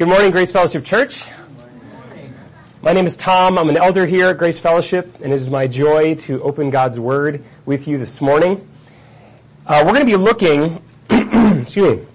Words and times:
Good 0.00 0.08
morning, 0.08 0.30
Grace 0.30 0.50
Fellowship 0.50 0.82
Church. 0.82 1.26
My 2.80 2.94
name 2.94 3.04
is 3.04 3.18
Tom. 3.18 3.58
I'm 3.58 3.68
an 3.68 3.76
elder 3.76 4.06
here 4.06 4.28
at 4.28 4.38
Grace 4.38 4.58
Fellowship, 4.58 5.16
and 5.22 5.30
it 5.30 5.36
is 5.36 5.50
my 5.50 5.66
joy 5.66 6.14
to 6.20 6.42
open 6.42 6.70
God's 6.70 6.98
Word 6.98 7.44
with 7.66 7.86
you 7.86 7.98
this 7.98 8.18
morning. 8.22 8.66
Uh, 9.66 9.82
we're 9.84 9.92
going 9.92 10.06
to 10.06 10.10
be 10.10 10.16
looking, 10.16 10.82
excuse 11.10 11.98
me, 11.98 12.06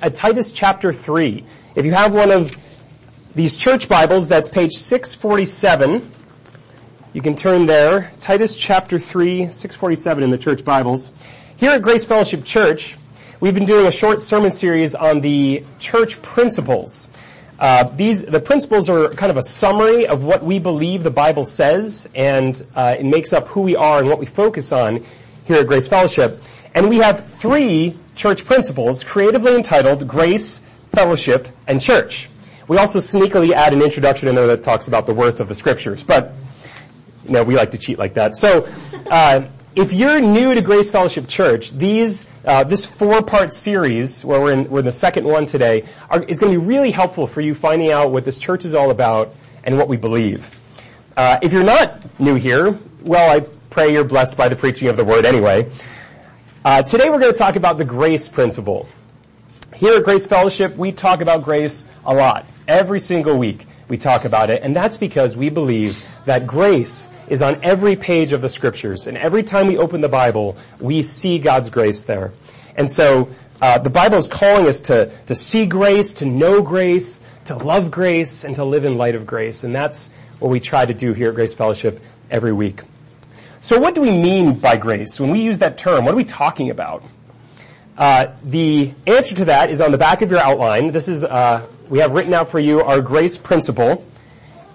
at 0.00 0.14
Titus 0.14 0.52
chapter 0.52 0.90
3. 0.90 1.44
If 1.74 1.84
you 1.84 1.92
have 1.92 2.14
one 2.14 2.30
of 2.30 2.56
these 3.34 3.58
church 3.58 3.90
Bibles, 3.90 4.26
that's 4.26 4.48
page 4.48 4.72
647. 4.72 6.10
You 7.12 7.20
can 7.20 7.36
turn 7.36 7.66
there. 7.66 8.10
Titus 8.20 8.56
chapter 8.56 8.98
3, 8.98 9.50
647 9.50 10.24
in 10.24 10.30
the 10.30 10.38
church 10.38 10.64
Bibles. 10.64 11.10
Here 11.58 11.72
at 11.72 11.82
Grace 11.82 12.06
Fellowship 12.06 12.42
Church, 12.46 12.96
we've 13.42 13.54
been 13.54 13.66
doing 13.66 13.86
a 13.86 13.90
short 13.90 14.22
sermon 14.22 14.52
series 14.52 14.94
on 14.94 15.20
the 15.20 15.64
church 15.80 16.22
principles. 16.22 17.08
Uh, 17.58 17.82
these 17.96 18.24
the 18.24 18.38
principles 18.38 18.88
are 18.88 19.08
kind 19.10 19.30
of 19.30 19.36
a 19.36 19.42
summary 19.42 20.06
of 20.06 20.22
what 20.22 20.44
we 20.44 20.60
believe 20.60 21.02
the 21.02 21.10
Bible 21.10 21.44
says, 21.44 22.08
and 22.14 22.64
uh, 22.76 22.94
it 23.00 23.04
makes 23.04 23.32
up 23.32 23.48
who 23.48 23.62
we 23.62 23.74
are 23.74 23.98
and 23.98 24.08
what 24.08 24.20
we 24.20 24.26
focus 24.26 24.72
on 24.72 25.04
here 25.44 25.56
at 25.56 25.66
Grace 25.66 25.88
Fellowship. 25.88 26.40
And 26.72 26.88
we 26.88 26.98
have 26.98 27.26
three 27.26 27.96
church 28.14 28.44
principles 28.44 29.02
creatively 29.02 29.56
entitled 29.56 30.06
Grace, 30.06 30.62
Fellowship, 30.92 31.48
and 31.66 31.80
Church. 31.80 32.30
We 32.68 32.78
also 32.78 33.00
sneakily 33.00 33.50
add 33.50 33.72
an 33.72 33.82
introduction 33.82 34.28
in 34.28 34.36
there 34.36 34.46
that 34.46 34.62
talks 34.62 34.86
about 34.86 35.06
the 35.06 35.14
worth 35.14 35.40
of 35.40 35.48
the 35.48 35.54
scriptures, 35.56 36.04
but 36.04 36.32
you 37.26 37.32
know 37.32 37.42
we 37.42 37.56
like 37.56 37.72
to 37.72 37.78
cheat 37.78 37.98
like 37.98 38.14
that. 38.14 38.36
So. 38.36 38.68
Uh, 39.10 39.48
if 39.74 39.92
you're 39.92 40.20
new 40.20 40.54
to 40.54 40.60
Grace 40.60 40.90
Fellowship 40.90 41.26
Church, 41.28 41.72
these 41.72 42.26
uh, 42.44 42.64
this 42.64 42.84
four-part 42.84 43.52
series, 43.52 44.24
where 44.24 44.40
we're 44.40 44.52
in, 44.52 44.68
we're 44.68 44.80
in 44.80 44.84
the 44.84 44.92
second 44.92 45.24
one 45.24 45.46
today, 45.46 45.84
are, 46.10 46.22
is 46.24 46.40
going 46.40 46.52
to 46.52 46.58
be 46.58 46.66
really 46.66 46.90
helpful 46.90 47.26
for 47.26 47.40
you 47.40 47.54
finding 47.54 47.90
out 47.90 48.10
what 48.10 48.24
this 48.24 48.38
church 48.38 48.64
is 48.64 48.74
all 48.74 48.90
about 48.90 49.34
and 49.64 49.78
what 49.78 49.88
we 49.88 49.96
believe. 49.96 50.60
Uh, 51.16 51.38
if 51.40 51.52
you're 51.52 51.62
not 51.62 52.20
new 52.20 52.34
here, 52.34 52.78
well, 53.02 53.30
I 53.30 53.46
pray 53.70 53.92
you're 53.92 54.04
blessed 54.04 54.36
by 54.36 54.48
the 54.48 54.56
preaching 54.56 54.88
of 54.88 54.96
the 54.96 55.04
Word 55.04 55.24
anyway. 55.24 55.70
Uh, 56.64 56.82
today 56.82 57.08
we're 57.10 57.20
going 57.20 57.32
to 57.32 57.38
talk 57.38 57.56
about 57.56 57.78
the 57.78 57.84
grace 57.84 58.28
principle. 58.28 58.88
Here 59.74 59.96
at 59.96 60.04
Grace 60.04 60.26
Fellowship, 60.26 60.76
we 60.76 60.92
talk 60.92 61.20
about 61.20 61.42
grace 61.42 61.88
a 62.04 62.14
lot. 62.14 62.44
Every 62.68 63.00
single 63.00 63.38
week 63.38 63.66
we 63.88 63.96
talk 63.96 64.24
about 64.24 64.50
it, 64.50 64.62
and 64.62 64.76
that's 64.76 64.96
because 64.96 65.36
we 65.36 65.48
believe 65.48 66.04
that 66.24 66.46
grace 66.46 67.08
is 67.28 67.42
on 67.42 67.60
every 67.62 67.96
page 67.96 68.32
of 68.32 68.42
the 68.42 68.48
scriptures. 68.48 69.06
And 69.06 69.16
every 69.16 69.42
time 69.42 69.66
we 69.66 69.78
open 69.78 70.00
the 70.00 70.08
Bible, 70.08 70.56
we 70.80 71.02
see 71.02 71.38
God's 71.38 71.70
grace 71.70 72.04
there. 72.04 72.32
And 72.76 72.90
so, 72.90 73.28
uh, 73.60 73.78
the 73.78 73.90
Bible 73.90 74.18
is 74.18 74.26
calling 74.26 74.66
us 74.66 74.80
to, 74.82 75.12
to 75.26 75.36
see 75.36 75.66
grace, 75.66 76.14
to 76.14 76.26
know 76.26 76.62
grace, 76.62 77.22
to 77.44 77.54
love 77.54 77.92
grace, 77.92 78.42
and 78.42 78.56
to 78.56 78.64
live 78.64 78.84
in 78.84 78.98
light 78.98 79.14
of 79.14 79.24
grace. 79.24 79.62
And 79.62 79.72
that's 79.72 80.10
what 80.40 80.50
we 80.50 80.58
try 80.58 80.84
to 80.84 80.94
do 80.94 81.12
here 81.12 81.28
at 81.28 81.36
Grace 81.36 81.54
Fellowship 81.54 82.00
every 82.28 82.52
week. 82.52 82.80
So 83.60 83.78
what 83.78 83.94
do 83.94 84.00
we 84.00 84.10
mean 84.10 84.54
by 84.54 84.76
grace? 84.76 85.20
When 85.20 85.30
we 85.30 85.42
use 85.42 85.60
that 85.60 85.78
term, 85.78 86.04
what 86.04 86.14
are 86.14 86.16
we 86.16 86.24
talking 86.24 86.70
about? 86.70 87.04
Uh, 87.96 88.32
the 88.42 88.92
answer 89.06 89.36
to 89.36 89.44
that 89.44 89.70
is 89.70 89.80
on 89.80 89.92
the 89.92 89.98
back 89.98 90.22
of 90.22 90.30
your 90.32 90.40
outline. 90.40 90.90
This 90.90 91.06
is, 91.06 91.22
uh, 91.22 91.64
we 91.88 92.00
have 92.00 92.12
written 92.12 92.34
out 92.34 92.50
for 92.50 92.58
you 92.58 92.80
our 92.80 93.00
grace 93.00 93.36
principle. 93.36 94.04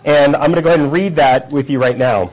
And 0.05 0.33
I'm 0.33 0.51
going 0.51 0.55
to 0.55 0.61
go 0.61 0.69
ahead 0.69 0.79
and 0.79 0.93
read 0.93 1.17
that 1.17 1.51
with 1.51 1.69
you 1.69 1.81
right 1.81 1.97
now. 1.97 2.31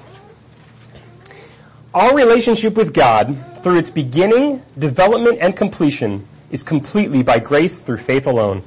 Our 1.95 2.17
relationship 2.17 2.75
with 2.75 2.93
God, 2.93 3.39
through 3.63 3.79
its 3.79 3.89
beginning, 3.89 4.65
development, 4.77 5.39
and 5.41 5.57
completion, 5.57 6.27
is 6.51 6.65
completely 6.65 7.23
by 7.23 7.39
grace 7.39 7.83
through 7.83 7.99
faith 7.99 8.27
alone. 8.27 8.65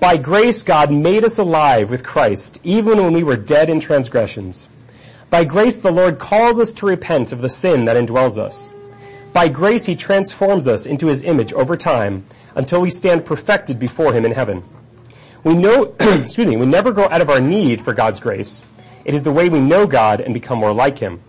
By 0.00 0.16
grace, 0.16 0.62
God 0.62 0.90
made 0.90 1.22
us 1.22 1.38
alive 1.38 1.90
with 1.90 2.02
Christ, 2.02 2.58
even 2.64 2.96
when 2.96 3.12
we 3.12 3.22
were 3.22 3.36
dead 3.36 3.68
in 3.68 3.78
transgressions. 3.78 4.68
By 5.28 5.44
grace, 5.44 5.76
the 5.76 5.90
Lord 5.90 6.18
calls 6.18 6.58
us 6.58 6.72
to 6.74 6.86
repent 6.86 7.30
of 7.30 7.42
the 7.42 7.50
sin 7.50 7.84
that 7.84 7.98
indwells 7.98 8.38
us. 8.38 8.70
By 9.34 9.48
grace, 9.48 9.84
He 9.84 9.94
transforms 9.94 10.66
us 10.66 10.86
into 10.86 11.08
His 11.08 11.24
image 11.24 11.52
over 11.52 11.76
time 11.76 12.24
until 12.54 12.80
we 12.80 12.88
stand 12.88 13.26
perfected 13.26 13.78
before 13.78 14.14
Him 14.14 14.24
in 14.24 14.32
heaven. 14.32 14.64
We 15.44 15.52
know, 15.52 15.94
excuse 16.00 16.46
me, 16.46 16.56
we 16.56 16.64
never 16.64 16.90
grow 16.90 17.04
out 17.10 17.20
of 17.20 17.28
our 17.28 17.42
need 17.42 17.82
for 17.82 17.92
God's 17.92 18.18
grace. 18.18 18.62
It 19.04 19.14
is 19.14 19.24
the 19.24 19.30
way 19.30 19.50
we 19.50 19.60
know 19.60 19.86
God 19.86 20.22
and 20.22 20.32
become 20.32 20.58
more 20.58 20.72
like 20.72 20.96
Him. 20.96 21.20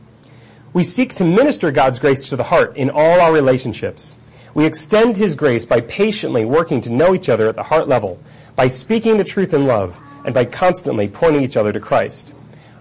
We 0.73 0.83
seek 0.83 1.15
to 1.15 1.23
minister 1.23 1.71
God's 1.71 1.99
grace 1.99 2.29
to 2.29 2.35
the 2.35 2.43
heart 2.43 2.75
in 2.75 2.89
all 2.89 3.19
our 3.21 3.33
relationships. 3.33 4.15
We 4.53 4.65
extend 4.65 5.17
His 5.17 5.35
grace 5.35 5.65
by 5.65 5.81
patiently 5.81 6.45
working 6.45 6.81
to 6.81 6.91
know 6.91 7.13
each 7.13 7.29
other 7.29 7.47
at 7.47 7.55
the 7.55 7.63
heart 7.63 7.87
level, 7.87 8.19
by 8.55 8.67
speaking 8.67 9.17
the 9.17 9.23
truth 9.23 9.53
in 9.53 9.67
love, 9.67 9.97
and 10.25 10.33
by 10.33 10.45
constantly 10.45 11.07
pointing 11.07 11.43
each 11.43 11.57
other 11.57 11.71
to 11.71 11.79
Christ. 11.79 12.33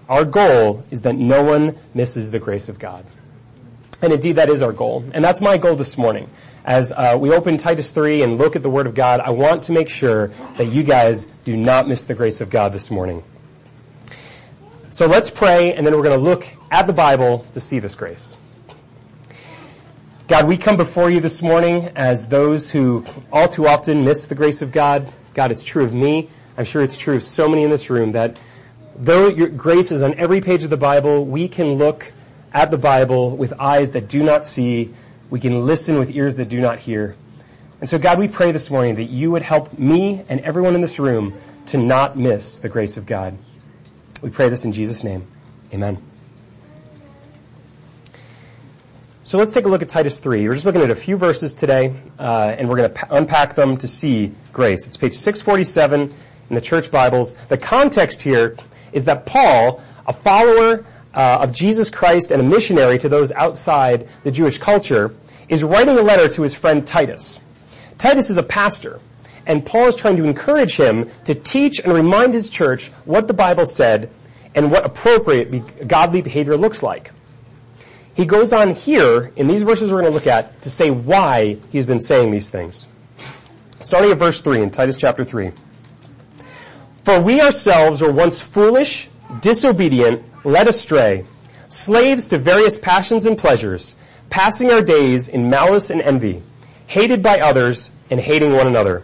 Our 0.09 0.25
goal 0.25 0.83
is 0.91 1.01
that 1.01 1.15
no 1.15 1.43
one 1.43 1.75
misses 1.93 2.31
the 2.31 2.39
grace 2.39 2.69
of 2.69 2.79
God. 2.79 3.05
And 4.01 4.13
indeed 4.13 4.33
that 4.33 4.49
is 4.49 4.61
our 4.61 4.71
goal. 4.71 5.03
And 5.13 5.23
that's 5.23 5.41
my 5.41 5.57
goal 5.57 5.75
this 5.75 5.97
morning. 5.97 6.29
As 6.65 6.91
uh, 6.91 7.17
we 7.19 7.31
open 7.31 7.57
Titus 7.57 7.91
3 7.91 8.21
and 8.21 8.37
look 8.37 8.55
at 8.55 8.63
the 8.63 8.69
Word 8.69 8.87
of 8.87 8.95
God, 8.95 9.21
I 9.21 9.31
want 9.31 9.63
to 9.63 9.71
make 9.71 9.89
sure 9.89 10.27
that 10.57 10.65
you 10.65 10.83
guys 10.83 11.25
do 11.45 11.55
not 11.55 11.87
miss 11.87 12.03
the 12.03 12.13
grace 12.13 12.41
of 12.41 12.49
God 12.49 12.73
this 12.73 12.91
morning. 12.91 13.23
So 14.89 15.05
let's 15.05 15.29
pray, 15.29 15.73
and 15.73 15.85
then 15.85 15.93
we're 15.93 16.03
going 16.03 16.17
to 16.17 16.23
look 16.23 16.47
at 16.71 16.87
the 16.87 16.93
Bible 16.93 17.45
to 17.51 17.59
see 17.59 17.79
this 17.79 17.93
grace. 17.93 18.37
God, 20.29 20.47
we 20.47 20.55
come 20.55 20.77
before 20.77 21.09
you 21.09 21.19
this 21.19 21.41
morning 21.41 21.89
as 21.95 22.29
those 22.29 22.71
who 22.71 23.05
all 23.29 23.49
too 23.49 23.67
often 23.67 24.05
miss 24.05 24.27
the 24.27 24.35
grace 24.35 24.61
of 24.61 24.71
God. 24.71 25.11
God, 25.33 25.51
it's 25.51 25.63
true 25.65 25.83
of 25.83 25.93
me. 25.93 26.29
I'm 26.57 26.63
sure 26.63 26.81
it's 26.81 26.97
true 26.97 27.17
of 27.17 27.23
so 27.23 27.49
many 27.49 27.63
in 27.63 27.69
this 27.69 27.89
room 27.89 28.13
that 28.13 28.39
though 28.95 29.27
your 29.27 29.49
grace 29.49 29.91
is 29.91 30.01
on 30.01 30.13
every 30.15 30.39
page 30.39 30.63
of 30.63 30.69
the 30.69 30.77
Bible, 30.77 31.25
we 31.25 31.49
can 31.49 31.73
look 31.73 32.13
at 32.53 32.71
the 32.71 32.77
Bible 32.77 33.35
with 33.35 33.53
eyes 33.59 33.91
that 33.91 34.07
do 34.07 34.23
not 34.23 34.47
see. 34.47 34.93
We 35.29 35.41
can 35.41 35.65
listen 35.65 35.99
with 35.99 36.11
ears 36.11 36.35
that 36.35 36.47
do 36.47 36.61
not 36.61 36.79
hear. 36.79 37.17
And 37.81 37.89
so 37.89 37.97
God, 37.97 38.19
we 38.19 38.29
pray 38.29 38.53
this 38.53 38.71
morning 38.71 38.95
that 38.95 39.03
you 39.03 39.31
would 39.31 39.41
help 39.41 39.77
me 39.77 40.23
and 40.29 40.39
everyone 40.41 40.75
in 40.75 40.81
this 40.81 40.97
room 40.97 41.37
to 41.67 41.77
not 41.77 42.17
miss 42.17 42.57
the 42.57 42.69
grace 42.69 42.95
of 42.95 43.05
God. 43.05 43.37
We 44.21 44.29
pray 44.29 44.49
this 44.49 44.65
in 44.65 44.71
Jesus' 44.71 45.03
name. 45.03 45.27
Amen. 45.73 45.97
So 49.23 49.37
let's 49.37 49.51
take 49.51 49.65
a 49.65 49.67
look 49.67 49.81
at 49.81 49.89
Titus 49.89 50.19
3. 50.19 50.47
We're 50.47 50.53
just 50.53 50.65
looking 50.65 50.81
at 50.81 50.89
a 50.89 50.95
few 50.95 51.17
verses 51.17 51.53
today, 51.53 51.93
uh, 52.17 52.55
and 52.57 52.69
we're 52.69 52.77
going 52.77 52.93
to 52.93 53.15
unpack 53.15 53.55
them 53.55 53.77
to 53.77 53.87
see 53.87 54.31
grace. 54.53 54.87
It's 54.87 54.97
page 54.97 55.13
647 55.13 56.13
in 56.49 56.55
the 56.55 56.61
church 56.61 56.89
Bibles. 56.89 57.35
The 57.49 57.57
context 57.57 58.23
here 58.23 58.55
is 58.93 59.05
that 59.05 59.25
Paul, 59.25 59.83
a 60.07 60.13
follower 60.13 60.85
uh, 61.13 61.39
of 61.41 61.51
Jesus 61.51 61.89
Christ 61.89 62.31
and 62.31 62.41
a 62.41 62.43
missionary 62.43 62.97
to 62.99 63.09
those 63.09 63.31
outside 63.33 64.07
the 64.23 64.31
Jewish 64.31 64.57
culture, 64.57 65.13
is 65.49 65.63
writing 65.63 65.97
a 65.97 66.01
letter 66.01 66.29
to 66.29 66.41
his 66.41 66.55
friend 66.55 66.87
Titus. 66.87 67.39
Titus 67.97 68.29
is 68.29 68.37
a 68.37 68.43
pastor, 68.43 68.99
and 69.47 69.65
Paul 69.65 69.87
is 69.87 69.95
trying 69.95 70.17
to 70.17 70.25
encourage 70.25 70.75
him 70.75 71.09
to 71.23 71.33
teach 71.33 71.79
and 71.79 71.93
remind 71.93 72.33
his 72.33 72.49
church 72.49 72.89
what 73.05 73.27
the 73.27 73.33
Bible 73.33 73.65
said 73.65 74.11
and 74.53 74.71
what 74.71 74.85
appropriate 74.85 75.87
godly 75.87 76.21
behavior 76.21 76.57
looks 76.57 76.83
like. 76.83 77.11
He 78.13 78.25
goes 78.25 78.51
on 78.51 78.75
here, 78.75 79.31
in 79.35 79.47
these 79.47 79.63
verses 79.63 79.91
we're 79.91 80.01
going 80.01 80.11
to 80.11 80.15
look 80.15 80.27
at, 80.27 80.61
to 80.63 80.69
say 80.69 80.89
why 80.89 81.57
he's 81.71 81.85
been 81.85 81.99
saying 81.99 82.31
these 82.31 82.49
things. 82.49 82.87
Starting 83.79 84.11
at 84.11 84.17
verse 84.17 84.41
3 84.41 84.61
in 84.61 84.69
Titus 84.69 84.97
chapter 84.97 85.23
3. 85.23 85.51
For 87.03 87.21
we 87.21 87.39
ourselves 87.39 88.01
were 88.01 88.11
once 88.11 88.41
foolish, 88.41 89.09
disobedient, 89.39 90.23
led 90.45 90.67
astray, 90.67 91.25
slaves 91.69 92.27
to 92.29 92.37
various 92.37 92.77
passions 92.77 93.25
and 93.25 93.37
pleasures, 93.37 93.95
passing 94.29 94.71
our 94.71 94.81
days 94.81 95.29
in 95.29 95.49
malice 95.49 95.89
and 95.89 96.01
envy, 96.01 96.41
hated 96.87 97.21
by 97.21 97.39
others 97.39 97.91
and 98.09 98.19
hating 98.19 98.53
one 98.53 98.67
another. 98.67 99.03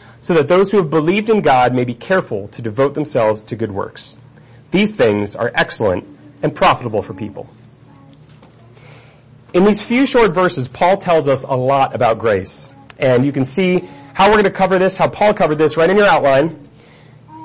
so 0.21 0.35
that 0.35 0.47
those 0.47 0.71
who 0.71 0.77
have 0.77 0.89
believed 0.89 1.29
in 1.29 1.41
God 1.41 1.73
may 1.73 1.83
be 1.83 1.95
careful 1.95 2.47
to 2.49 2.61
devote 2.61 2.93
themselves 2.93 3.41
to 3.43 3.55
good 3.55 3.71
works. 3.71 4.15
These 4.69 4.95
things 4.95 5.35
are 5.35 5.51
excellent 5.53 6.07
and 6.41 6.55
profitable 6.55 7.01
for 7.01 7.13
people. 7.13 7.49
In 9.53 9.65
these 9.65 9.85
few 9.85 10.05
short 10.05 10.31
verses, 10.31 10.67
Paul 10.67 10.97
tells 10.97 11.27
us 11.27 11.43
a 11.43 11.55
lot 11.55 11.93
about 11.93 12.19
grace. 12.19 12.69
And 12.99 13.25
you 13.25 13.31
can 13.31 13.43
see 13.43 13.83
how 14.13 14.27
we're 14.27 14.35
going 14.35 14.45
to 14.45 14.51
cover 14.51 14.79
this, 14.79 14.95
how 14.95 15.09
Paul 15.09 15.33
covered 15.33 15.57
this 15.57 15.75
right 15.75 15.89
in 15.89 15.97
your 15.97 16.05
outline. 16.05 16.69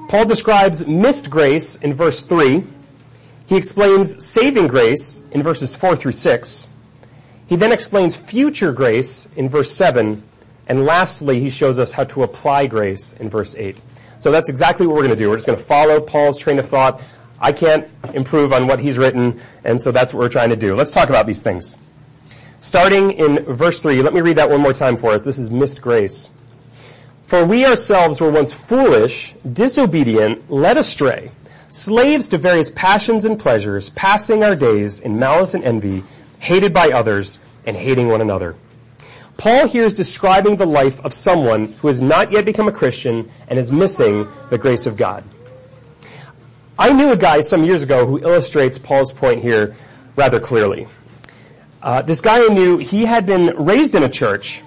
Paul 0.09 0.25
describes 0.25 0.87
missed 0.87 1.31
grace 1.31 1.77
in 1.77 1.95
verse 1.95 2.25
3. 2.25 2.63
He 3.47 3.57
explains 3.57 4.25
saving 4.25 4.69
grace 4.69 5.23
in 5.33 5.43
verses 5.43 5.75
4 5.75 5.97
through 5.97 6.13
6. 6.13 6.69
He 7.49 7.57
then 7.57 7.73
explains 7.73 8.17
future 8.17 8.73
grace 8.73 9.29
in 9.35 9.49
verse 9.49 9.73
7. 9.73 10.23
And 10.67 10.85
lastly, 10.85 11.41
he 11.41 11.51
shows 11.51 11.79
us 11.79 11.93
how 11.93 12.05
to 12.05 12.23
apply 12.23 12.67
grace 12.67 13.13
in 13.15 13.31
verse 13.31 13.55
8. 13.55 13.81
So 14.19 14.31
that's 14.31 14.49
exactly 14.49 14.87
what 14.87 14.97
we're 14.97 15.03
going 15.03 15.17
to 15.17 15.23
do. 15.23 15.29
We're 15.29 15.37
just 15.37 15.47
going 15.47 15.59
to 15.59 15.65
follow 15.65 16.01
Paul's 16.01 16.39
train 16.39 16.59
of 16.59 16.69
thought. 16.69 17.03
I 17.39 17.53
can't 17.53 17.89
improve 18.15 18.53
on 18.53 18.67
what 18.67 18.81
he's 18.81 18.99
written, 18.99 19.41
and 19.63 19.81
so 19.81 19.93
that's 19.93 20.15
what 20.15 20.21
we're 20.21 20.29
trying 20.31 20.51
to 20.51 20.57
do. 20.57 20.75
Let's 20.75 20.91
talk 20.91 21.11
about 21.11 21.27
these 21.27 21.43
things. 21.43 21.77
Starting 22.61 23.13
in 23.13 23.41
verse 23.45 23.81
3, 23.81 24.03
let 24.03 24.15
me 24.15 24.21
read 24.23 24.39
that 24.39 24.49
one 24.49 24.61
more 24.61 24.73
time 24.73 24.97
for 24.97 25.13
us. 25.13 25.23
This 25.23 25.39
is 25.39 25.51
missed 25.51 25.83
grace. 25.83 26.31
For 27.27 27.45
we 27.45 27.67
ourselves 27.67 28.21
were 28.21 28.31
once 28.31 28.59
foolish, 28.59 29.35
disobedient, 29.53 30.51
led 30.51 30.79
astray, 30.79 31.31
slaves 31.69 32.29
to 32.29 32.39
various 32.39 32.71
passions 32.71 33.25
and 33.25 33.39
pleasures, 33.39 33.91
passing 33.91 34.43
our 34.43 34.57
days 34.57 35.01
in 35.01 35.19
malice 35.19 35.53
and 35.53 35.63
envy, 35.63 36.03
hated 36.39 36.73
by 36.73 36.89
others, 36.89 37.39
and 37.67 37.77
hating 37.77 38.09
one 38.09 38.21
another. 38.21 38.57
Paul 39.37 39.69
here 39.69 39.85
is 39.85 39.95
describing 39.95 40.57
the 40.57 40.67
life 40.67 41.05
of 41.05 41.13
someone 41.13 41.73
who 41.73 41.89
has 41.89 42.01
not 42.01 42.33
yet 42.33 42.45
become 42.45 42.69
a 42.69 42.73
Christian 42.73 43.31
and 43.49 43.59
is 43.59 43.71
missing 43.71 44.27
the 44.51 44.59
grace 44.59 44.87
of 44.87 44.97
God. 44.97 45.25
I 46.79 46.93
knew 46.93 47.11
a 47.11 47.17
guy 47.17 47.41
some 47.41 47.65
years 47.65 47.83
ago 47.83 48.07
who 48.07 48.19
illustrates 48.19 48.79
Paul's 48.79 49.13
point 49.13 49.43
here 49.43 49.75
rather 50.15 50.41
clearly. 50.41 50.89
Uh, 51.83 52.03
this 52.03 52.21
guy 52.21 52.45
I 52.45 52.49
knew, 52.49 52.79
he 52.79 53.05
had 53.05 53.27
been 53.27 53.65
raised 53.65 53.95
in 53.95 54.03
a 54.03 54.09
church, 54.09 54.63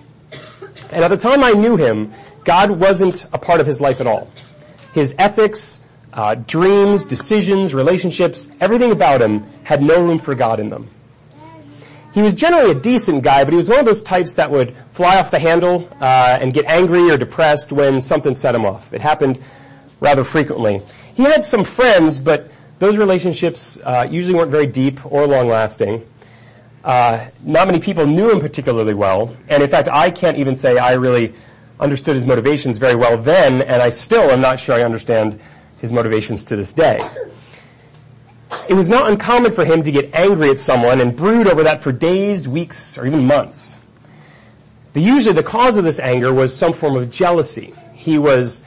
and 0.91 1.03
at 1.03 1.09
the 1.09 1.17
time 1.17 1.43
I 1.43 1.51
knew 1.51 1.75
him, 1.75 2.13
God 2.43 2.71
wasn't 2.71 3.25
a 3.33 3.37
part 3.37 3.59
of 3.59 3.67
his 3.67 3.81
life 3.81 3.99
at 3.99 4.07
all. 4.07 4.31
His 4.93 5.15
ethics, 5.19 5.81
uh, 6.13 6.35
dreams, 6.35 7.05
decisions, 7.05 7.75
relationships, 7.75 8.51
everything 8.59 8.91
about 8.91 9.21
him 9.21 9.45
had 9.63 9.81
no 9.81 10.03
room 10.03 10.19
for 10.19 10.33
God 10.35 10.59
in 10.59 10.69
them. 10.69 10.87
He 12.19 12.23
was 12.23 12.33
generally 12.33 12.71
a 12.71 12.75
decent 12.75 13.23
guy, 13.23 13.45
but 13.45 13.53
he 13.53 13.55
was 13.55 13.69
one 13.69 13.79
of 13.79 13.85
those 13.85 14.01
types 14.01 14.33
that 14.33 14.51
would 14.51 14.75
fly 14.89 15.19
off 15.19 15.31
the 15.31 15.39
handle 15.39 15.87
uh, 16.01 16.37
and 16.41 16.53
get 16.53 16.65
angry 16.65 17.09
or 17.09 17.17
depressed 17.17 17.71
when 17.71 18.01
something 18.01 18.35
set 18.35 18.53
him 18.53 18.65
off. 18.65 18.91
It 18.91 18.99
happened 18.99 19.41
rather 20.01 20.25
frequently. 20.25 20.81
He 21.15 21.23
had 21.23 21.45
some 21.45 21.63
friends, 21.63 22.19
but 22.19 22.51
those 22.77 22.97
relationships 22.97 23.79
uh, 23.85 24.05
usually 24.11 24.35
weren't 24.35 24.51
very 24.51 24.67
deep 24.67 24.99
or 25.05 25.25
long-lasting. 25.27 26.05
Uh, 26.83 27.25
not 27.41 27.67
many 27.67 27.79
people 27.79 28.05
knew 28.05 28.29
him 28.29 28.41
particularly 28.41 28.93
well, 28.93 29.33
and 29.47 29.63
in 29.63 29.69
fact, 29.69 29.87
I 29.87 30.11
can't 30.11 30.35
even 30.39 30.55
say 30.55 30.77
I 30.77 30.95
really 30.95 31.33
understood 31.79 32.15
his 32.15 32.25
motivations 32.25 32.79
very 32.79 32.95
well 32.95 33.15
then, 33.17 33.61
and 33.61 33.81
I 33.81 33.87
still 33.87 34.29
am 34.29 34.41
not 34.41 34.59
sure 34.59 34.75
I 34.75 34.83
understand 34.83 35.39
his 35.79 35.93
motivations 35.93 36.43
to 36.45 36.57
this 36.57 36.73
day. 36.73 36.97
It 38.67 38.73
was 38.73 38.89
not 38.89 39.09
uncommon 39.09 39.51
for 39.51 39.63
him 39.63 39.83
to 39.83 39.91
get 39.91 40.15
angry 40.15 40.49
at 40.49 40.59
someone 40.59 41.01
and 41.01 41.15
brood 41.15 41.47
over 41.47 41.63
that 41.63 41.81
for 41.81 41.91
days, 41.91 42.47
weeks, 42.47 42.97
or 42.97 43.05
even 43.05 43.25
months. 43.25 43.77
The, 44.93 45.01
usually 45.01 45.35
the 45.35 45.43
cause 45.43 45.77
of 45.77 45.83
this 45.83 45.99
anger 45.99 46.33
was 46.33 46.55
some 46.55 46.73
form 46.73 46.95
of 46.95 47.11
jealousy. 47.11 47.73
He 47.93 48.17
was, 48.17 48.63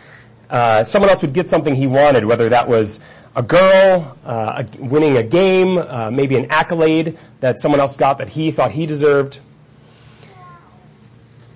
uh, 0.50 0.84
someone 0.84 1.10
else 1.10 1.22
would 1.22 1.32
get 1.32 1.48
something 1.48 1.74
he 1.74 1.88
wanted, 1.88 2.24
whether 2.24 2.48
that 2.48 2.68
was 2.68 3.00
a 3.34 3.42
girl, 3.42 4.16
uh, 4.24 4.62
winning 4.78 5.16
a 5.16 5.22
game, 5.22 5.78
uh, 5.78 6.10
maybe 6.10 6.36
an 6.36 6.50
accolade 6.50 7.18
that 7.40 7.58
someone 7.58 7.80
else 7.80 7.96
got 7.96 8.18
that 8.18 8.28
he 8.28 8.52
thought 8.52 8.70
he 8.70 8.86
deserved. 8.86 9.40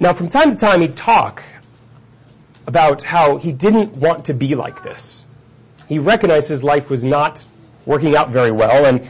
Now, 0.00 0.12
from 0.12 0.28
time 0.28 0.50
to 0.52 0.56
time, 0.56 0.80
he'd 0.80 0.96
talk 0.96 1.44
about 2.66 3.02
how 3.02 3.36
he 3.36 3.52
didn't 3.52 3.94
want 3.94 4.26
to 4.26 4.34
be 4.34 4.54
like 4.54 4.82
this. 4.82 5.24
He 5.88 5.98
recognized 6.00 6.48
his 6.48 6.64
life 6.64 6.90
was 6.90 7.04
not 7.04 7.44
working 7.86 8.14
out 8.14 8.30
very 8.30 8.50
well, 8.50 8.84
and 8.84 9.08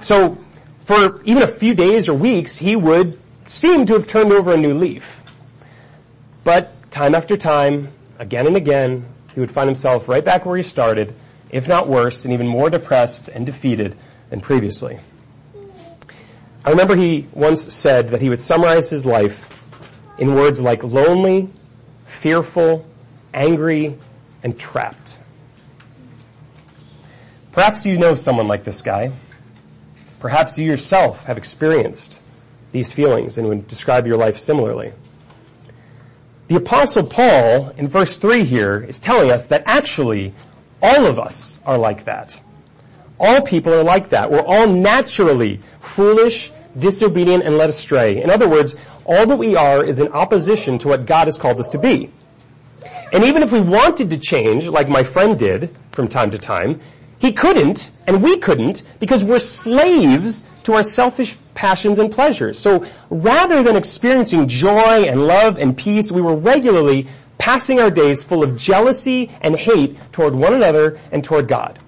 so 0.00 0.38
for 0.82 1.22
even 1.24 1.42
a 1.42 1.48
few 1.48 1.74
days 1.74 2.08
or 2.08 2.14
weeks, 2.14 2.58
he 2.58 2.76
would 2.76 3.18
seem 3.46 3.86
to 3.86 3.94
have 3.94 4.06
turned 4.06 4.32
over 4.32 4.52
a 4.52 4.56
new 4.56 4.74
leaf. 4.74 5.22
But 6.44 6.90
time 6.90 7.14
after 7.14 7.36
time, 7.36 7.88
again 8.18 8.46
and 8.46 8.56
again, 8.56 9.06
he 9.34 9.40
would 9.40 9.50
find 9.50 9.66
himself 9.66 10.08
right 10.08 10.24
back 10.24 10.44
where 10.44 10.56
he 10.56 10.62
started, 10.62 11.14
if 11.50 11.68
not 11.68 11.88
worse, 11.88 12.24
and 12.24 12.34
even 12.34 12.46
more 12.46 12.70
depressed 12.70 13.28
and 13.28 13.46
defeated 13.46 13.96
than 14.30 14.40
previously. 14.40 14.98
I 16.64 16.70
remember 16.70 16.94
he 16.94 17.26
once 17.32 17.72
said 17.72 18.08
that 18.08 18.20
he 18.20 18.28
would 18.28 18.40
summarize 18.40 18.90
his 18.90 19.04
life 19.04 19.48
in 20.18 20.34
words 20.34 20.60
like 20.60 20.84
lonely, 20.84 21.48
fearful, 22.06 22.86
angry, 23.34 23.98
and 24.42 24.58
trapped. 24.58 25.18
Perhaps 27.52 27.84
you 27.84 27.98
know 27.98 28.14
someone 28.14 28.48
like 28.48 28.64
this 28.64 28.80
guy. 28.80 29.12
Perhaps 30.20 30.58
you 30.58 30.64
yourself 30.64 31.24
have 31.24 31.36
experienced 31.36 32.20
these 32.70 32.90
feelings 32.90 33.36
and 33.36 33.48
would 33.48 33.68
describe 33.68 34.06
your 34.06 34.16
life 34.16 34.38
similarly. 34.38 34.92
The 36.48 36.56
apostle 36.56 37.04
Paul 37.06 37.70
in 37.76 37.88
verse 37.88 38.18
3 38.18 38.44
here 38.44 38.82
is 38.82 39.00
telling 39.00 39.30
us 39.30 39.46
that 39.46 39.64
actually 39.66 40.34
all 40.82 41.06
of 41.06 41.18
us 41.18 41.60
are 41.66 41.76
like 41.76 42.04
that. 42.04 42.40
All 43.20 43.42
people 43.42 43.72
are 43.72 43.84
like 43.84 44.08
that. 44.10 44.30
We're 44.30 44.40
all 44.40 44.66
naturally 44.66 45.60
foolish, 45.80 46.50
disobedient, 46.78 47.44
and 47.44 47.56
led 47.56 47.68
astray. 47.68 48.22
In 48.22 48.30
other 48.30 48.48
words, 48.48 48.76
all 49.04 49.26
that 49.26 49.36
we 49.36 49.56
are 49.56 49.84
is 49.84 50.00
in 50.00 50.08
opposition 50.08 50.78
to 50.78 50.88
what 50.88 51.06
God 51.06 51.26
has 51.26 51.36
called 51.36 51.60
us 51.60 51.68
to 51.70 51.78
be. 51.78 52.10
And 53.12 53.24
even 53.24 53.42
if 53.42 53.52
we 53.52 53.60
wanted 53.60 54.10
to 54.10 54.18
change, 54.18 54.66
like 54.66 54.88
my 54.88 55.04
friend 55.04 55.38
did 55.38 55.74
from 55.92 56.08
time 56.08 56.30
to 56.30 56.38
time, 56.38 56.80
he 57.22 57.32
couldn't, 57.32 57.92
and 58.08 58.20
we 58.20 58.36
couldn't, 58.38 58.82
because 58.98 59.24
we're 59.24 59.38
slaves 59.38 60.42
to 60.64 60.74
our 60.74 60.82
selfish 60.82 61.36
passions 61.54 62.00
and 62.00 62.10
pleasures. 62.10 62.58
So 62.58 62.84
rather 63.10 63.62
than 63.62 63.76
experiencing 63.76 64.48
joy 64.48 65.04
and 65.04 65.24
love 65.24 65.56
and 65.56 65.78
peace, 65.78 66.10
we 66.10 66.20
were 66.20 66.34
regularly 66.34 67.06
passing 67.38 67.78
our 67.78 67.90
days 67.90 68.24
full 68.24 68.42
of 68.42 68.58
jealousy 68.58 69.30
and 69.40 69.54
hate 69.54 69.96
toward 70.10 70.34
one 70.34 70.52
another 70.52 70.98
and 71.12 71.22
toward 71.22 71.46
God. 71.46 71.78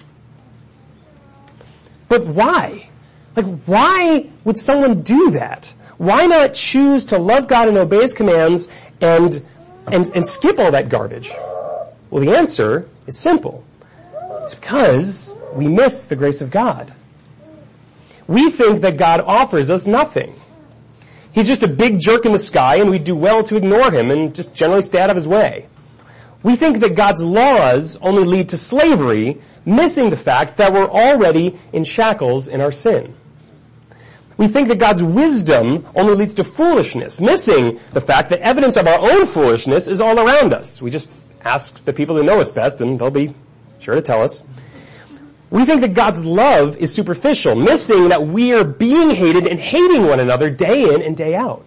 But 2.09 2.27
why? 2.27 2.89
Like, 3.35 3.47
why 3.67 4.31
would 4.45 4.57
someone 4.57 5.03
do 5.03 5.33
that? 5.33 5.75
Why 5.99 6.27
not 6.27 6.55
choose 6.55 7.07
to 7.07 7.19
love 7.19 7.49
God 7.49 7.67
and 7.67 7.77
obey 7.77 8.03
His 8.03 8.15
commands 8.15 8.69
and, 9.01 9.45
and, 9.91 10.09
and 10.15 10.25
skip 10.25 10.61
all 10.61 10.71
that 10.71 10.91
garbage? 10.91 11.33
Well, 12.11 12.23
the 12.23 12.37
answer 12.37 12.89
is 13.09 13.19
simple. 13.19 13.65
It's 14.45 14.55
because 14.55 15.35
we 15.55 15.69
miss 15.69 16.05
the 16.05 16.17
grace 16.17 16.43
of 16.43 16.51
God. 16.51 16.93
We 18.27 18.51
think 18.51 18.83
that 18.83 18.99
God 18.99 19.23
offers 19.23 19.71
us 19.71 19.87
nothing. 19.87 20.35
He's 21.33 21.47
just 21.47 21.63
a 21.63 21.69
big 21.69 21.99
jerk 21.99 22.27
in 22.27 22.33
the 22.33 22.39
sky 22.39 22.77
and 22.77 22.91
we 22.91 22.99
do 22.99 23.17
well 23.17 23.43
to 23.45 23.57
ignore 23.57 23.91
him 23.91 24.11
and 24.11 24.35
just 24.35 24.55
generally 24.55 24.83
stay 24.83 25.01
out 25.01 25.09
of 25.09 25.17
his 25.17 25.27
way. 25.27 25.67
We 26.43 26.57
think 26.57 26.81
that 26.81 26.95
God's 26.95 27.23
laws 27.23 27.97
only 28.03 28.25
lead 28.25 28.51
to 28.51 28.59
slavery, 28.59 29.41
missing 29.65 30.11
the 30.11 30.17
fact 30.19 30.59
that 30.59 30.75
we're 30.75 30.91
already 30.91 31.59
in 31.73 31.85
shackles 31.85 32.47
in 32.47 32.61
our 32.61 32.71
sin. 32.71 33.17
We 34.37 34.49
think 34.49 34.69
that 34.69 34.79
God's 34.79 35.03
wisdom 35.03 35.87
only 35.95 36.17
leads 36.17 36.35
to 36.35 36.45
foolishness, 36.45 37.19
missing 37.19 37.81
the 37.95 38.01
fact 38.03 38.29
that 38.29 38.41
evidence 38.41 38.77
of 38.77 38.87
our 38.87 39.11
own 39.11 39.25
foolishness 39.25 39.89
is 39.89 40.03
all 40.03 40.21
around 40.21 40.53
us. 40.53 40.83
We 40.83 40.91
just 40.91 41.11
ask 41.43 41.83
the 41.87 41.95
people 41.95 42.15
who 42.15 42.25
know 42.25 42.41
us 42.41 42.51
best 42.51 42.83
and 42.83 42.99
they'll 42.99 43.11
be 43.11 43.35
sure 43.85 43.95
to 43.95 44.03
tell 44.03 44.23
us. 44.23 44.45
We 45.51 45.65
think 45.65 45.83
that 45.83 45.95
God's 45.95 46.25
love 46.25 46.79
is 46.79 46.93
superficial, 46.93 47.55
missing 47.55 48.09
that 48.09 48.27
we 48.27 48.53
are 48.55 48.65
being 48.65 49.11
hated 49.11 49.47
and 49.47 49.61
hating 49.61 50.07
one 50.07 50.19
another 50.19 50.51
day 50.51 50.93
in 50.93 51.03
and 51.03 51.17
day 51.17 51.35
out. 51.35 51.65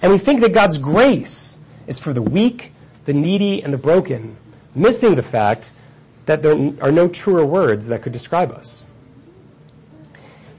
And 0.00 0.10
we 0.10 0.18
think 0.18 0.40
that 0.40 0.54
God's 0.54 0.78
grace 0.78 1.58
is 1.86 1.98
for 1.98 2.12
the 2.12 2.22
weak, 2.22 2.72
the 3.04 3.12
needy, 3.12 3.62
and 3.62 3.72
the 3.72 3.78
broken, 3.78 4.36
missing 4.74 5.14
the 5.14 5.22
fact 5.22 5.72
that 6.26 6.42
there 6.42 6.72
are 6.80 6.92
no 6.92 7.08
truer 7.08 7.44
words 7.44 7.88
that 7.88 8.02
could 8.02 8.12
describe 8.12 8.50
us. 8.52 8.86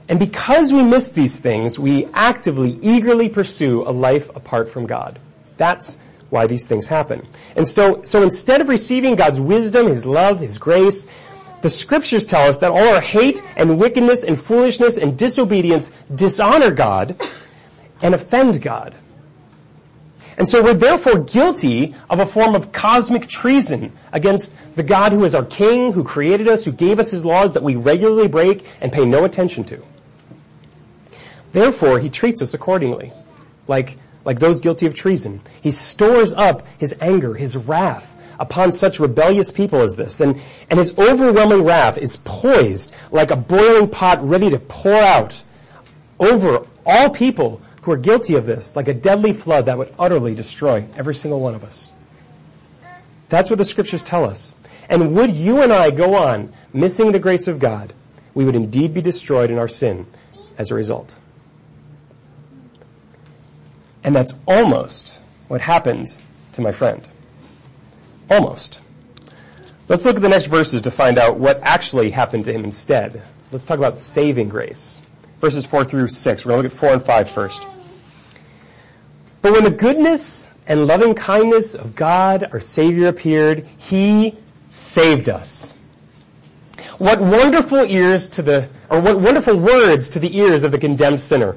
And 0.08 0.18
because 0.18 0.72
we 0.72 0.84
miss 0.84 1.12
these 1.12 1.36
things, 1.36 1.78
we 1.78 2.06
actively, 2.12 2.78
eagerly 2.82 3.28
pursue 3.28 3.82
a 3.82 3.90
life 3.90 4.28
apart 4.36 4.68
from 4.68 4.86
God. 4.86 5.18
That's 5.56 5.96
why 6.32 6.46
these 6.46 6.66
things 6.66 6.86
happen. 6.86 7.26
And 7.56 7.68
so, 7.68 8.02
so 8.04 8.22
instead 8.22 8.62
of 8.62 8.68
receiving 8.68 9.16
God's 9.16 9.38
wisdom, 9.38 9.86
His 9.86 10.06
love, 10.06 10.40
His 10.40 10.56
grace, 10.56 11.06
the 11.60 11.68
scriptures 11.68 12.24
tell 12.24 12.48
us 12.48 12.56
that 12.58 12.70
all 12.70 12.88
our 12.88 13.02
hate 13.02 13.42
and 13.54 13.78
wickedness 13.78 14.24
and 14.24 14.40
foolishness 14.40 14.96
and 14.96 15.18
disobedience 15.18 15.92
dishonor 16.12 16.70
God 16.70 17.20
and 18.00 18.14
offend 18.14 18.62
God. 18.62 18.94
And 20.38 20.48
so 20.48 20.64
we're 20.64 20.72
therefore 20.72 21.18
guilty 21.20 21.94
of 22.08 22.18
a 22.18 22.24
form 22.24 22.54
of 22.54 22.72
cosmic 22.72 23.26
treason 23.26 23.92
against 24.10 24.54
the 24.74 24.82
God 24.82 25.12
who 25.12 25.24
is 25.24 25.34
our 25.34 25.44
King, 25.44 25.92
who 25.92 26.02
created 26.02 26.48
us, 26.48 26.64
who 26.64 26.72
gave 26.72 26.98
us 26.98 27.10
His 27.10 27.26
laws 27.26 27.52
that 27.52 27.62
we 27.62 27.76
regularly 27.76 28.28
break 28.28 28.66
and 28.80 28.90
pay 28.90 29.04
no 29.04 29.26
attention 29.26 29.64
to. 29.64 29.84
Therefore, 31.52 31.98
he 31.98 32.08
treats 32.08 32.40
us 32.40 32.54
accordingly, 32.54 33.12
like, 33.68 33.98
like 34.24 34.38
those 34.38 34.60
guilty 34.60 34.86
of 34.86 34.94
treason. 34.94 35.40
He 35.60 35.70
stores 35.70 36.32
up 36.32 36.66
his 36.78 36.94
anger, 37.00 37.34
his 37.34 37.56
wrath, 37.56 38.16
upon 38.38 38.72
such 38.72 39.00
rebellious 39.00 39.50
people 39.50 39.80
as 39.80 39.96
this. 39.96 40.20
And, 40.20 40.40
and 40.70 40.78
his 40.78 40.96
overwhelming 40.98 41.62
wrath 41.62 41.98
is 41.98 42.16
poised 42.18 42.94
like 43.10 43.30
a 43.30 43.36
boiling 43.36 43.88
pot 43.88 44.26
ready 44.26 44.50
to 44.50 44.58
pour 44.58 44.94
out 44.94 45.42
over 46.18 46.66
all 46.84 47.10
people 47.10 47.60
who 47.82 47.92
are 47.92 47.96
guilty 47.96 48.34
of 48.34 48.46
this, 48.46 48.76
like 48.76 48.88
a 48.88 48.94
deadly 48.94 49.32
flood 49.32 49.66
that 49.66 49.78
would 49.78 49.92
utterly 49.98 50.34
destroy 50.34 50.86
every 50.96 51.14
single 51.14 51.40
one 51.40 51.54
of 51.54 51.64
us. 51.64 51.92
That's 53.28 53.50
what 53.50 53.58
the 53.58 53.64
scriptures 53.64 54.04
tell 54.04 54.24
us. 54.24 54.54
And 54.88 55.14
would 55.14 55.30
you 55.30 55.62
and 55.62 55.72
I 55.72 55.90
go 55.90 56.14
on 56.14 56.52
missing 56.72 57.12
the 57.12 57.18
grace 57.18 57.48
of 57.48 57.58
God, 57.58 57.92
we 58.34 58.44
would 58.44 58.54
indeed 58.54 58.94
be 58.94 59.00
destroyed 59.00 59.50
in 59.50 59.58
our 59.58 59.68
sin 59.68 60.06
as 60.58 60.70
a 60.70 60.74
result. 60.74 61.16
And 64.04 64.14
that's 64.14 64.34
almost 64.46 65.20
what 65.48 65.60
happened 65.60 66.16
to 66.52 66.60
my 66.60 66.72
friend. 66.72 67.06
Almost. 68.30 68.80
Let's 69.88 70.04
look 70.04 70.16
at 70.16 70.22
the 70.22 70.28
next 70.28 70.46
verses 70.46 70.82
to 70.82 70.90
find 70.90 71.18
out 71.18 71.38
what 71.38 71.60
actually 71.62 72.10
happened 72.10 72.44
to 72.46 72.52
him 72.52 72.64
instead. 72.64 73.22
Let's 73.50 73.66
talk 73.66 73.78
about 73.78 73.98
saving 73.98 74.48
grace. 74.48 75.00
Verses 75.40 75.66
4 75.66 75.84
through 75.84 76.08
6. 76.08 76.44
We're 76.44 76.52
going 76.52 76.62
to 76.62 76.68
look 76.68 76.72
at 76.72 76.78
4 76.78 76.92
and 76.94 77.02
5 77.02 77.30
first. 77.30 77.66
But 79.42 79.52
when 79.52 79.64
the 79.64 79.70
goodness 79.70 80.48
and 80.66 80.86
loving 80.86 81.14
kindness 81.14 81.74
of 81.74 81.94
God, 81.94 82.48
our 82.52 82.60
Savior, 82.60 83.08
appeared, 83.08 83.66
He 83.76 84.38
saved 84.68 85.28
us. 85.28 85.74
What 86.98 87.20
wonderful 87.20 87.84
ears 87.84 88.28
to 88.30 88.42
the, 88.42 88.68
or 88.88 89.00
what 89.00 89.18
wonderful 89.20 89.58
words 89.58 90.10
to 90.10 90.20
the 90.20 90.38
ears 90.38 90.62
of 90.62 90.70
the 90.70 90.78
condemned 90.78 91.20
sinner. 91.20 91.56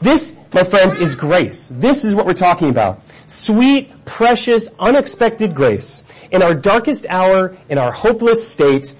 This, 0.00 0.36
my 0.52 0.64
friends, 0.64 0.96
is 0.96 1.14
grace. 1.14 1.68
This 1.68 2.04
is 2.04 2.14
what 2.14 2.26
we're 2.26 2.34
talking 2.34 2.68
about. 2.68 3.00
Sweet, 3.26 4.04
precious, 4.04 4.68
unexpected 4.78 5.54
grace. 5.54 6.04
In 6.30 6.42
our 6.42 6.54
darkest 6.54 7.06
hour, 7.08 7.56
in 7.68 7.78
our 7.78 7.92
hopeless 7.92 8.46
state, 8.46 8.94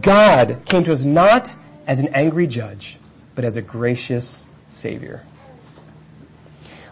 God 0.00 0.62
came 0.64 0.84
to 0.84 0.92
us 0.92 1.04
not 1.04 1.54
as 1.86 2.00
an 2.00 2.08
angry 2.14 2.46
judge, 2.46 2.98
but 3.34 3.44
as 3.44 3.56
a 3.56 3.62
gracious 3.62 4.48
Savior. 4.68 5.22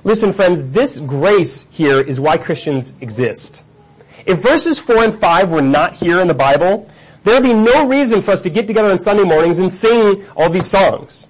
Listen 0.04 0.32
friends, 0.32 0.68
this 0.68 1.00
grace 1.00 1.68
here 1.72 2.00
is 2.00 2.20
why 2.20 2.38
Christians 2.38 2.92
exist. 3.00 3.64
If 4.24 4.38
verses 4.38 4.78
4 4.78 5.04
and 5.04 5.14
5 5.14 5.50
were 5.50 5.62
not 5.62 5.96
here 5.96 6.20
in 6.20 6.28
the 6.28 6.34
Bible, 6.34 6.88
there 7.24 7.34
would 7.34 7.46
be 7.46 7.54
no 7.54 7.88
reason 7.88 8.22
for 8.22 8.30
us 8.30 8.42
to 8.42 8.50
get 8.50 8.66
together 8.68 8.90
on 8.90 9.00
Sunday 9.00 9.24
mornings 9.24 9.58
and 9.58 9.72
sing 9.72 10.24
all 10.36 10.48
these 10.48 10.70
songs. 10.70 11.26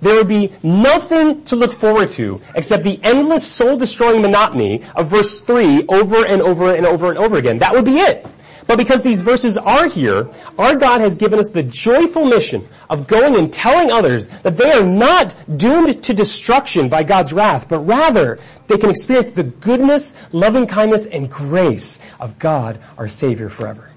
There 0.00 0.14
would 0.14 0.28
be 0.28 0.52
nothing 0.62 1.44
to 1.44 1.56
look 1.56 1.72
forward 1.72 2.08
to 2.10 2.40
except 2.54 2.84
the 2.84 3.00
endless 3.02 3.46
soul-destroying 3.46 4.22
monotony 4.22 4.82
of 4.96 5.08
verse 5.08 5.40
3 5.40 5.86
over 5.88 6.24
and 6.24 6.40
over 6.42 6.74
and 6.74 6.86
over 6.86 7.10
and 7.10 7.18
over 7.18 7.36
again. 7.36 7.58
That 7.58 7.74
would 7.74 7.84
be 7.84 7.98
it. 7.98 8.26
But 8.66 8.78
because 8.78 9.02
these 9.02 9.22
verses 9.22 9.58
are 9.58 9.88
here, 9.88 10.30
our 10.56 10.76
God 10.76 11.00
has 11.00 11.16
given 11.16 11.40
us 11.40 11.48
the 11.48 11.64
joyful 11.64 12.24
mission 12.24 12.68
of 12.88 13.08
going 13.08 13.34
and 13.34 13.52
telling 13.52 13.90
others 13.90 14.28
that 14.28 14.56
they 14.56 14.70
are 14.70 14.86
not 14.86 15.34
doomed 15.56 16.04
to 16.04 16.14
destruction 16.14 16.88
by 16.88 17.02
God's 17.02 17.32
wrath, 17.32 17.68
but 17.68 17.80
rather 17.80 18.38
they 18.68 18.78
can 18.78 18.88
experience 18.88 19.30
the 19.30 19.42
goodness, 19.42 20.14
loving 20.32 20.68
kindness, 20.68 21.06
and 21.06 21.28
grace 21.28 21.98
of 22.20 22.38
God, 22.38 22.78
our 22.96 23.08
Savior 23.08 23.48
forever. 23.48 23.90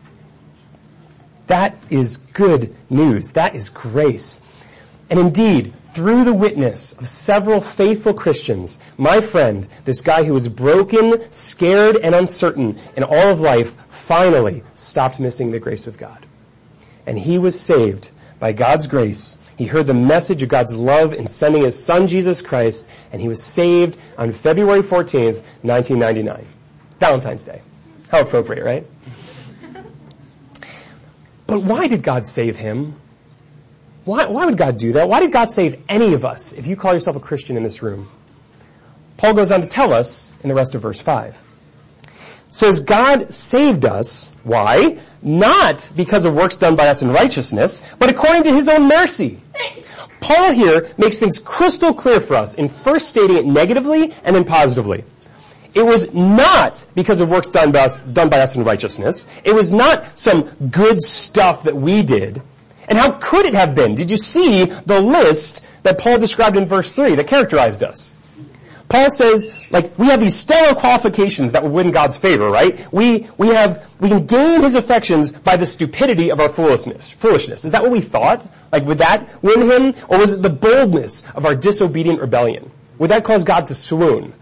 That 1.46 1.78
is 1.92 2.18
good 2.18 2.76
news. 2.90 3.34
That 3.34 3.54
is 3.54 3.70
grace. 3.70 4.42
And 5.12 5.20
indeed, 5.20 5.74
through 5.94 6.24
the 6.24 6.34
witness 6.34 6.94
of 6.94 7.08
several 7.08 7.62
faithful 7.62 8.16
Christians, 8.16 8.80
my 8.98 9.22
friend, 9.22 9.68
this 9.86 10.02
guy 10.02 10.24
who 10.24 10.34
was 10.34 10.48
broken, 10.48 11.32
scared, 11.32 11.98
and 11.98 12.16
uncertain 12.16 12.80
in 12.98 13.04
all 13.04 13.30
of 13.30 13.42
life, 13.42 13.76
finally 13.90 14.64
stopped 14.74 15.20
missing 15.20 15.52
the 15.52 15.60
grace 15.60 15.86
of 15.86 15.98
God. 15.98 16.26
And 17.06 17.20
he 17.20 17.38
was 17.38 17.60
saved 17.60 18.10
by 18.40 18.54
God's 18.54 18.88
grace. 18.88 19.38
He 19.56 19.66
heard 19.66 19.86
the 19.86 19.94
message 19.94 20.42
of 20.42 20.50
God's 20.50 20.74
love 20.74 21.14
in 21.14 21.28
sending 21.28 21.64
his 21.64 21.82
son 21.82 22.08
Jesus 22.08 22.42
Christ, 22.42 22.88
and 23.12 23.22
he 23.22 23.28
was 23.28 23.42
saved 23.42 23.98
on 24.18 24.32
February 24.32 24.82
14th, 24.82 25.44
1999. 25.62 26.46
Valentine's 27.00 27.44
Day. 27.44 27.62
How 28.10 28.22
appropriate, 28.22 28.64
right? 28.64 28.86
But 31.46 31.62
why 31.62 31.88
did 31.88 32.02
God 32.02 32.26
save 32.26 32.56
him? 32.56 32.96
Why, 34.06 34.26
why 34.26 34.46
would 34.46 34.58
God 34.58 34.78
do 34.78 34.94
that? 34.94 35.08
Why 35.08 35.20
did 35.20 35.32
God 35.32 35.50
save 35.50 35.82
any 35.88 36.14
of 36.14 36.26
us 36.26 36.54
if 36.54 36.68
you 36.68 36.76
call 36.76 36.94
yourself 36.94 37.16
a 37.16 37.22
Christian 37.22 37.56
in 37.56 37.64
this 37.64 37.82
room? 37.82 38.10
Paul 39.18 39.34
goes 39.34 39.52
on 39.52 39.62
to 39.62 39.68
tell 39.68 39.94
us 39.94 40.32
in 40.42 40.50
the 40.50 40.56
rest 40.56 40.76
of 40.76 40.82
verse 40.82 41.00
5 41.00 41.42
It 42.04 42.54
says 42.54 42.82
God 42.82 43.34
saved 43.34 43.86
us. 43.86 44.30
Why? 44.44 45.00
Not 45.22 45.90
because 45.96 46.26
of 46.26 46.34
works 46.34 46.58
done 46.58 46.76
by 46.76 46.88
us 46.88 47.02
in 47.02 47.12
righteousness, 47.12 47.82
but 47.98 48.10
according 48.10 48.44
to 48.44 48.54
his 48.54 48.68
own 48.68 48.90
mercy. 48.90 49.40
Paul 50.20 50.52
here 50.52 50.90
makes 50.98 51.20
things 51.20 51.40
crystal 51.40 51.94
clear 51.94 52.20
for 52.20 52.36
us 52.36 52.56
in 52.56 52.68
first 52.70 53.10
stating 53.10 53.38
it 53.38 53.46
negatively 53.46 54.14
and 54.24 54.36
then 54.36 54.44
positively. 54.44 55.04
It 55.74 55.84
was 55.84 56.14
not 56.14 56.86
because 56.94 57.20
of 57.20 57.30
works 57.30 57.50
done 57.50 57.72
by 57.72 57.86
us, 57.86 58.00
done 58.00 58.30
by 58.30 58.40
us 58.40 58.56
in 58.56 58.64
righteousness. 58.64 59.28
It 59.44 59.56
was 59.56 59.74
not 59.74 60.18
some 60.18 60.44
good 60.70 61.02
stuff 61.02 61.64
that 61.64 61.76
we 61.76 62.04
did. 62.04 62.42
And 62.94 63.02
how 63.02 63.14
could 63.14 63.48
it 63.48 63.56
have 63.56 63.74
been? 63.74 63.96
Did 63.96 64.12
you 64.12 64.18
see 64.18 64.66
the 64.66 65.02
list 65.02 65.66
that 65.82 65.98
Paul 65.98 66.20
described 66.20 66.58
in 66.58 66.68
verse 66.68 66.94
3 66.94 67.16
that 67.16 67.26
characterized 67.26 67.82
us? 67.82 68.14
Paul 68.88 69.10
says, 69.10 69.68
like, 69.72 69.98
we 69.98 70.06
have 70.06 70.20
these 70.20 70.36
stellar 70.36 70.76
qualifications 70.76 71.54
that 71.54 71.64
would 71.64 71.72
win 71.72 71.90
God's 71.90 72.18
favor, 72.18 72.52
right? 72.52 72.94
We, 72.94 73.28
we 73.36 73.48
have, 73.48 73.92
we 74.00 74.10
can 74.10 74.28
gain 74.28 74.62
his 74.62 74.76
affections 74.76 75.32
by 75.32 75.56
the 75.56 75.66
stupidity 75.66 76.30
of 76.30 76.40
our 76.40 76.50
foolishness. 76.50 77.10
Foolishness. 77.10 77.66
Is 77.66 77.72
that 77.72 77.82
what 77.82 77.90
we 77.90 78.00
thought? 78.00 78.48
Like, 78.72 78.86
would 78.86 79.00
that 79.00 79.28
win 79.42 79.62
him? 79.62 79.96
Or 80.08 80.20
was 80.20 80.34
it 80.34 80.44
the 80.44 80.52
boldness 80.52 81.24
of 81.34 81.48
our 81.48 81.56
disobedient 81.56 82.22
rebellion? 82.22 82.70
Would 83.00 83.10
that 83.10 83.24
cause 83.24 83.44
God 83.44 83.66
to 83.68 83.74
swoon? 83.74 84.36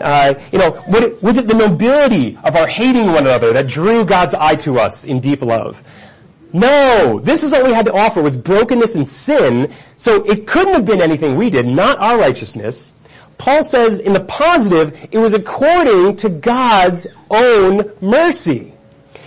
Uh, 0.00 0.32
you 0.50 0.58
know, 0.58 0.82
it, 0.88 1.22
was 1.22 1.36
it 1.36 1.46
the 1.46 1.54
nobility 1.54 2.38
of 2.42 2.56
our 2.56 2.66
hating 2.66 3.08
one 3.08 3.26
another 3.26 3.52
that 3.52 3.66
drew 3.66 4.06
God's 4.06 4.32
eye 4.32 4.56
to 4.56 4.78
us 4.78 5.04
in 5.04 5.20
deep 5.20 5.42
love? 5.42 5.84
No, 6.52 7.20
this 7.22 7.42
is 7.42 7.52
all 7.52 7.64
we 7.64 7.72
had 7.72 7.86
to 7.86 7.92
offer 7.92 8.22
was 8.22 8.36
brokenness 8.36 8.94
and 8.94 9.08
sin, 9.08 9.72
so 9.96 10.24
it 10.24 10.46
couldn't 10.46 10.74
have 10.74 10.86
been 10.86 11.02
anything 11.02 11.36
we 11.36 11.50
did, 11.50 11.66
not 11.66 11.98
our 11.98 12.18
righteousness. 12.18 12.92
Paul 13.36 13.62
says 13.62 14.00
in 14.00 14.14
the 14.14 14.20
positive, 14.20 15.08
it 15.12 15.18
was 15.18 15.34
according 15.34 16.16
to 16.16 16.28
God's 16.28 17.06
own 17.30 17.92
mercy. 18.00 18.72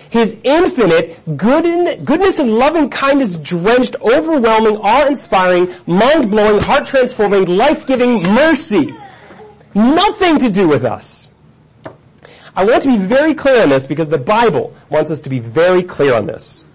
His 0.10 0.38
infinite 0.44 1.38
good 1.38 2.06
goodness 2.06 2.40
and 2.40 2.58
loving 2.58 2.90
kindness 2.90 3.38
drenched, 3.38 3.96
overwhelming, 4.02 4.78
awe-inspiring, 4.78 5.74
mind-blowing, 5.86 6.60
heart-transforming, 6.60 7.46
life-giving 7.46 8.24
mercy. 8.24 8.92
Nothing 9.74 10.38
to 10.40 10.52
do 10.52 10.68
with 10.68 10.84
us. 10.84 11.30
I 12.54 12.66
want 12.66 12.84
to 12.84 12.90
be 12.90 12.98
very 12.98 13.34
clear 13.34 13.62
on 13.64 13.70
this 13.70 13.88
because 13.88 14.10
the 14.10 14.18
Bible 14.18 14.76
wants 14.90 15.12
us 15.12 15.22
to 15.22 15.30
be 15.30 15.40
very 15.40 15.84
clear 15.84 16.14
on 16.14 16.26
this. 16.26 16.66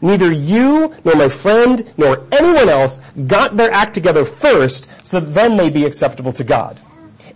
Neither 0.00 0.30
you, 0.30 0.94
nor 1.04 1.16
my 1.16 1.28
friend, 1.28 1.92
nor 1.96 2.26
anyone 2.30 2.68
else 2.68 3.00
got 3.26 3.56
their 3.56 3.72
act 3.72 3.94
together 3.94 4.24
first 4.24 4.88
so 5.04 5.18
that 5.20 5.34
then 5.34 5.56
they 5.56 5.70
be 5.70 5.84
acceptable 5.84 6.32
to 6.34 6.44
God. 6.44 6.78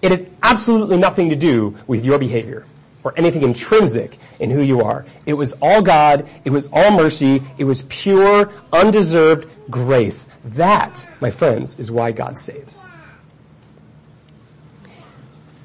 It 0.00 0.10
had 0.10 0.30
absolutely 0.42 0.96
nothing 0.96 1.30
to 1.30 1.36
do 1.36 1.76
with 1.86 2.04
your 2.04 2.18
behavior 2.18 2.64
or 3.04 3.14
anything 3.16 3.42
intrinsic 3.42 4.16
in 4.38 4.50
who 4.50 4.62
you 4.62 4.80
are. 4.80 5.04
It 5.26 5.34
was 5.34 5.54
all 5.54 5.82
God. 5.82 6.28
It 6.44 6.50
was 6.50 6.68
all 6.72 6.96
mercy. 6.96 7.42
It 7.58 7.64
was 7.64 7.82
pure, 7.82 8.52
undeserved 8.72 9.48
grace. 9.70 10.28
That, 10.44 11.08
my 11.20 11.30
friends, 11.30 11.78
is 11.78 11.90
why 11.90 12.12
God 12.12 12.38
saves. 12.38 12.84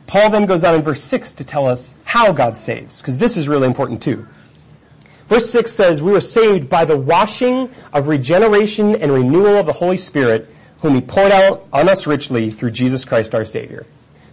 Paul 0.07 0.29
then 0.29 0.45
goes 0.45 0.63
on 0.63 0.75
in 0.75 0.81
verse 0.81 1.03
6 1.03 1.35
to 1.35 1.43
tell 1.43 1.67
us 1.67 1.93
how 2.05 2.31
God 2.31 2.57
saves, 2.57 3.01
because 3.01 3.17
this 3.17 3.35
is 3.37 3.47
really 3.47 3.67
important 3.67 4.01
too. 4.01 4.25
Verse 5.27 5.49
6 5.49 5.71
says, 5.71 6.01
we 6.01 6.11
were 6.11 6.21
saved 6.21 6.69
by 6.69 6.85
the 6.85 6.97
washing 6.97 7.69
of 7.91 8.07
regeneration 8.07 8.95
and 8.95 9.11
renewal 9.11 9.57
of 9.57 9.65
the 9.65 9.73
Holy 9.73 9.97
Spirit, 9.97 10.49
whom 10.79 10.95
he 10.95 11.01
poured 11.01 11.31
out 11.31 11.67
on 11.73 11.89
us 11.89 12.07
richly 12.07 12.49
through 12.49 12.71
Jesus 12.71 13.03
Christ 13.03 13.35
our 13.35 13.45
Savior. 13.45 13.85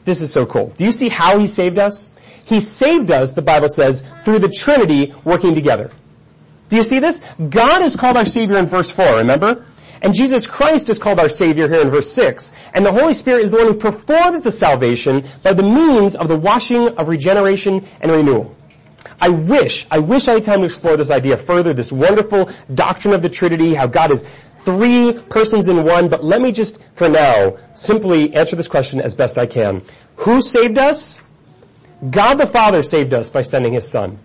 This 0.05 0.21
is 0.21 0.33
so 0.33 0.47
cool. 0.47 0.69
Do 0.77 0.85
you 0.85 0.93
see 0.93 1.09
how 1.09 1.39
he 1.39 1.47
saved 1.47 1.79
us? 1.79 2.11
He 2.45 2.61
saved 2.61 3.11
us, 3.11 3.33
the 3.33 3.43
Bible 3.43 3.69
says, 3.69 4.05
through 4.23 4.39
the 4.41 4.51
Trinity 4.51 5.15
working 5.25 5.55
together. 5.55 5.91
Do 6.69 6.77
you 6.77 6.83
see 6.83 6.99
this? 6.99 7.25
God 7.49 7.83
is 7.83 7.97
called 7.97 8.17
our 8.17 8.25
Savior 8.25 8.59
in 8.59 8.67
verse 8.67 8.91
4, 8.91 9.17
remember? 9.17 9.65
And 10.03 10.15
Jesus 10.15 10.47
Christ 10.47 10.91
is 10.91 10.99
called 10.99 11.19
our 11.19 11.31
Savior 11.31 11.67
here 11.69 11.81
in 11.81 11.89
verse 11.89 12.13
6. 12.13 12.53
And 12.75 12.85
the 12.85 12.93
Holy 12.93 13.15
Spirit 13.15 13.43
is 13.43 13.51
the 13.51 13.57
one 13.57 13.69
who 13.69 13.75
performs 13.75 14.43
the 14.43 14.53
salvation 14.53 15.25
by 15.43 15.55
the 15.55 15.63
means 15.63 16.15
of 16.15 16.29
the 16.29 16.37
washing 16.37 16.89
of 16.99 17.09
regeneration 17.09 17.87
and 18.03 18.13
renewal. 18.13 18.55
I 19.25 19.31
wish, 19.31 19.87
I 19.91 20.01
wish 20.01 20.29
I 20.29 20.35
had 20.35 20.45
time 20.45 20.59
to 20.59 20.67
explore 20.67 20.99
this 20.99 21.11
idea 21.11 21.39
further, 21.39 21.73
this 21.73 21.91
wonderful 21.91 22.51
doctrine 22.75 23.15
of 23.15 23.23
the 23.23 23.31
Trinity, 23.31 23.73
how 23.73 23.87
God 23.87 24.11
is 24.11 24.23
three 24.59 25.19
persons 25.31 25.71
in 25.71 25.83
one, 25.83 26.11
but 26.11 26.23
let 26.23 26.43
me 26.43 26.53
just, 26.53 26.79
for 26.93 27.09
now, 27.09 27.57
simply 27.73 28.35
answer 28.35 28.55
this 28.55 28.69
question 28.69 29.01
as 29.01 29.15
best 29.15 29.39
I 29.39 29.47
can. 29.47 29.81
Who 30.17 30.43
saved 30.43 30.77
us? 30.77 31.23
God 32.11 32.35
the 32.35 32.47
Father 32.47 32.83
saved 32.83 33.15
us 33.15 33.31
by 33.31 33.41
sending 33.41 33.73
His 33.73 33.89
Son. 33.89 34.19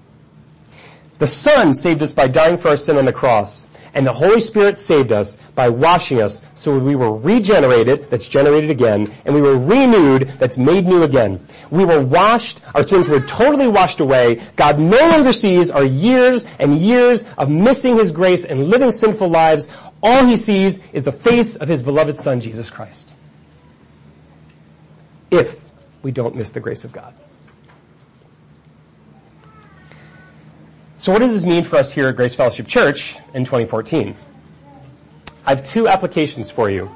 The 1.18 1.27
Son 1.27 1.74
saved 1.74 2.03
us 2.03 2.12
by 2.12 2.27
dying 2.27 2.58
for 2.58 2.68
our 2.68 2.75
sin 2.75 2.98
on 2.98 3.06
the 3.06 3.13
cross. 3.13 3.69
And 3.93 4.05
the 4.05 4.13
Holy 4.13 4.39
Spirit 4.39 4.77
saved 4.77 5.12
us 5.12 5.38
by 5.55 5.69
washing 5.69 6.22
us 6.22 6.46
so 6.55 6.77
we 6.77 6.96
were 6.96 7.15
regenerated, 7.15 8.10
that's 8.10 8.27
generated 8.27 8.69
again, 8.69 9.13
and 9.25 9.34
we 9.34 9.41
were 9.41 9.58
renewed, 9.58 10.29
that's 10.39 10.58
made 10.58 10.86
new 10.86 11.03
again. 11.03 11.46
We 11.72 11.86
were 11.86 12.01
washed, 12.01 12.62
our 12.75 12.86
sins 12.86 13.10
were 13.10 13.19
totally 13.19 13.67
washed 13.67 14.00
away. 14.00 14.41
God 14.55 14.79
no 14.79 15.00
longer 15.10 15.34
sees 15.34 15.72
our 15.72 15.86
years 15.86 16.46
and 16.60 16.77
years 16.77 17.25
of 17.38 17.50
missing 17.50 17.98
His 17.98 18.12
grace 18.12 18.46
and 18.46 18.67
living 18.67 18.91
sinful 18.91 19.29
lives. 19.29 19.69
All 20.01 20.25
He 20.25 20.36
sees 20.36 20.79
is 20.93 21.03
the 21.03 21.12
face 21.12 21.55
of 21.55 21.67
His 21.67 21.84
beloved 21.84 22.15
Son, 22.15 22.41
Jesus 22.41 22.69
Christ. 22.69 23.13
If 25.31 25.60
we 26.01 26.12
don't 26.12 26.36
miss 26.36 26.51
the 26.51 26.60
grace 26.60 26.86
of 26.86 26.91
God. 26.91 27.13
So 31.00 31.13
what 31.13 31.20
does 31.20 31.32
this 31.32 31.46
mean 31.46 31.63
for 31.63 31.77
us 31.77 31.94
here 31.94 32.10
at 32.10 32.18
Grace 32.18 32.36
Fellowship 32.36 32.68
Church 32.68 33.18
in 33.34 33.46
2014? 33.46 34.18
I 35.46 35.56
have 35.56 35.65
two 35.65 35.88
applications 35.88 36.51
for 36.51 36.70
you. 36.70 36.91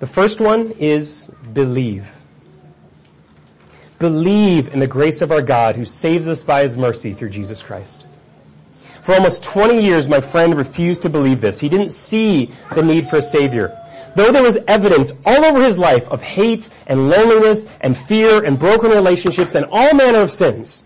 The 0.00 0.08
first 0.08 0.40
one 0.40 0.72
is 0.72 1.30
believe. 1.52 2.10
Believe 4.00 4.66
in 4.74 4.80
the 4.80 4.88
grace 4.88 5.22
of 5.22 5.30
our 5.30 5.42
God 5.42 5.76
who 5.76 5.84
saves 5.84 6.26
us 6.26 6.42
by 6.42 6.64
his 6.64 6.76
mercy 6.76 7.14
through 7.14 7.28
Jesus 7.28 7.62
Christ. 7.62 8.04
For 9.02 9.14
almost 9.14 9.44
20 9.44 9.80
years, 9.80 10.08
my 10.08 10.20
friend 10.20 10.56
refused 10.56 11.02
to 11.02 11.08
believe 11.08 11.40
this. 11.40 11.60
He 11.60 11.68
didn't 11.68 11.90
see 11.90 12.50
the 12.74 12.82
need 12.82 13.08
for 13.08 13.18
a 13.18 13.22
savior. 13.22 13.78
Though 14.16 14.32
there 14.32 14.42
was 14.42 14.56
evidence 14.66 15.12
all 15.24 15.44
over 15.44 15.62
his 15.62 15.78
life 15.78 16.08
of 16.08 16.20
hate 16.20 16.68
and 16.88 17.10
loneliness 17.10 17.68
and 17.80 17.96
fear 17.96 18.42
and 18.42 18.58
broken 18.58 18.90
relationships 18.90 19.54
and 19.54 19.66
all 19.70 19.94
manner 19.94 20.18
of 20.18 20.32
sins, 20.32 20.82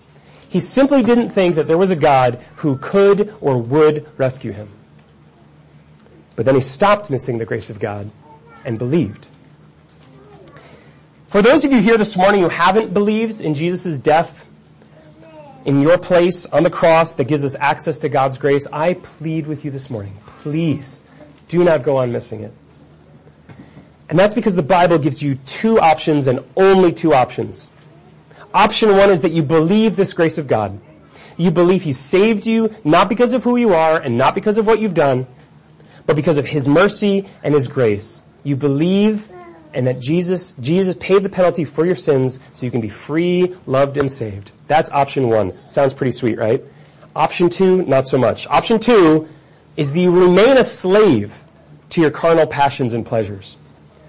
he 0.55 0.61
simply 0.61 1.03
didn't 1.03 1.31
think 1.31 1.57
that 1.57 1.67
there 1.67 1.77
was 1.77 1.91
a 1.91 1.97
God 1.97 2.41
who 2.59 2.79
could 2.79 3.35
or 3.41 3.61
would 3.61 4.07
rescue 4.17 4.53
him. 4.53 4.69
But 6.37 6.45
then 6.47 6.55
he 6.55 6.61
stopped 6.61 7.11
missing 7.11 7.39
the 7.39 7.45
grace 7.45 7.71
of 7.71 7.81
God 7.81 8.09
and 8.65 8.79
believed. 8.79 9.27
For 11.27 11.43
those 11.43 11.65
of 11.65 11.73
you 11.73 11.81
here 11.81 11.99
this 11.99 12.17
morning 12.17 12.43
who 12.43 12.49
haven't 12.49 12.95
believed 12.95 13.41
in 13.41 13.57
Jesus' 13.57 13.99
death 13.99 14.47
in 15.65 15.83
your 15.83 15.99
place 15.99 16.47
on 16.47 16.63
the 16.63 16.71
cross 16.71 17.17
that 17.17 17.27
gives 17.27 17.43
us 17.43 17.57
access 17.59 17.99
to 17.99 18.09
God's 18.09 18.39
grace, 18.39 18.69
I 18.73 18.95
plead 18.95 19.49
with 19.49 19.65
you 19.65 19.73
this 19.73 19.91
morning, 19.91 20.17
please 20.25 21.03
do 21.49 21.65
not 21.65 21.83
go 21.83 21.97
on 21.97 22.13
missing 22.13 22.43
it. 22.43 22.53
And 24.09 24.17
that's 24.17 24.35
because 24.35 24.55
the 24.55 24.63
Bible 24.63 24.99
gives 24.99 25.21
you 25.21 25.35
two 25.35 25.81
options 25.81 26.29
and 26.29 26.45
only 26.57 26.93
two 26.93 27.13
options. 27.13 27.69
Option 28.55 28.97
one 28.97 29.11
is 29.11 29.23
that 29.23 29.33
you 29.33 29.43
believe 29.43 29.97
this 29.97 30.13
grace 30.13 30.39
of 30.39 30.47
God. 30.47 30.81
You 31.37 31.51
believe 31.51 31.83
He 31.83 31.93
saved 31.93 32.47
you 32.47 32.73
not 32.85 33.09
because 33.09 33.35
of 33.35 33.43
who 33.43 33.57
you 33.57 33.75
are 33.75 34.01
and 34.01 34.17
not 34.17 34.37
because 34.37 34.59
of 34.59 34.67
what 34.67 34.79
you've 34.79 34.95
done, 34.95 35.27
but 36.07 36.15
because 36.15 36.39
of 36.39 36.47
His 36.47 36.69
mercy 36.69 37.29
and 37.43 37.53
His 37.53 37.67
grace. 37.67 38.23
You 38.45 38.55
believe 38.55 39.29
and 39.75 39.89
that 39.89 39.99
Jesus, 39.99 40.53
Jesus 40.61 40.97
paid 41.01 41.25
the 41.25 41.29
penalty 41.29 41.65
for 41.65 41.85
your 41.85 41.97
sins 41.97 42.39
so 42.53 42.65
you 42.65 42.71
can 42.71 42.81
be 42.81 42.89
free, 42.89 43.57
loved, 43.67 43.97
and 43.97 44.09
saved. 44.09 44.53
That's 44.69 44.89
option 44.93 45.29
one. 45.29 45.53
Sounds 45.67 45.93
pretty 45.93 46.13
sweet, 46.13 46.39
right? 46.39 46.63
Option 47.17 47.51
two, 47.51 47.83
not 47.83 48.07
so 48.07 48.17
much. 48.17 48.47
Option 48.47 48.79
two 48.79 49.29
is 49.77 49.93
that 49.93 49.99
you 49.99 50.13
remain 50.13 50.59
a 50.59 50.65
slave 50.65 51.43
to 51.91 52.01
your 52.01 52.13
carnal 52.13 52.47
passions 52.47 52.93
and 52.93 53.05
pleasures 53.05 53.57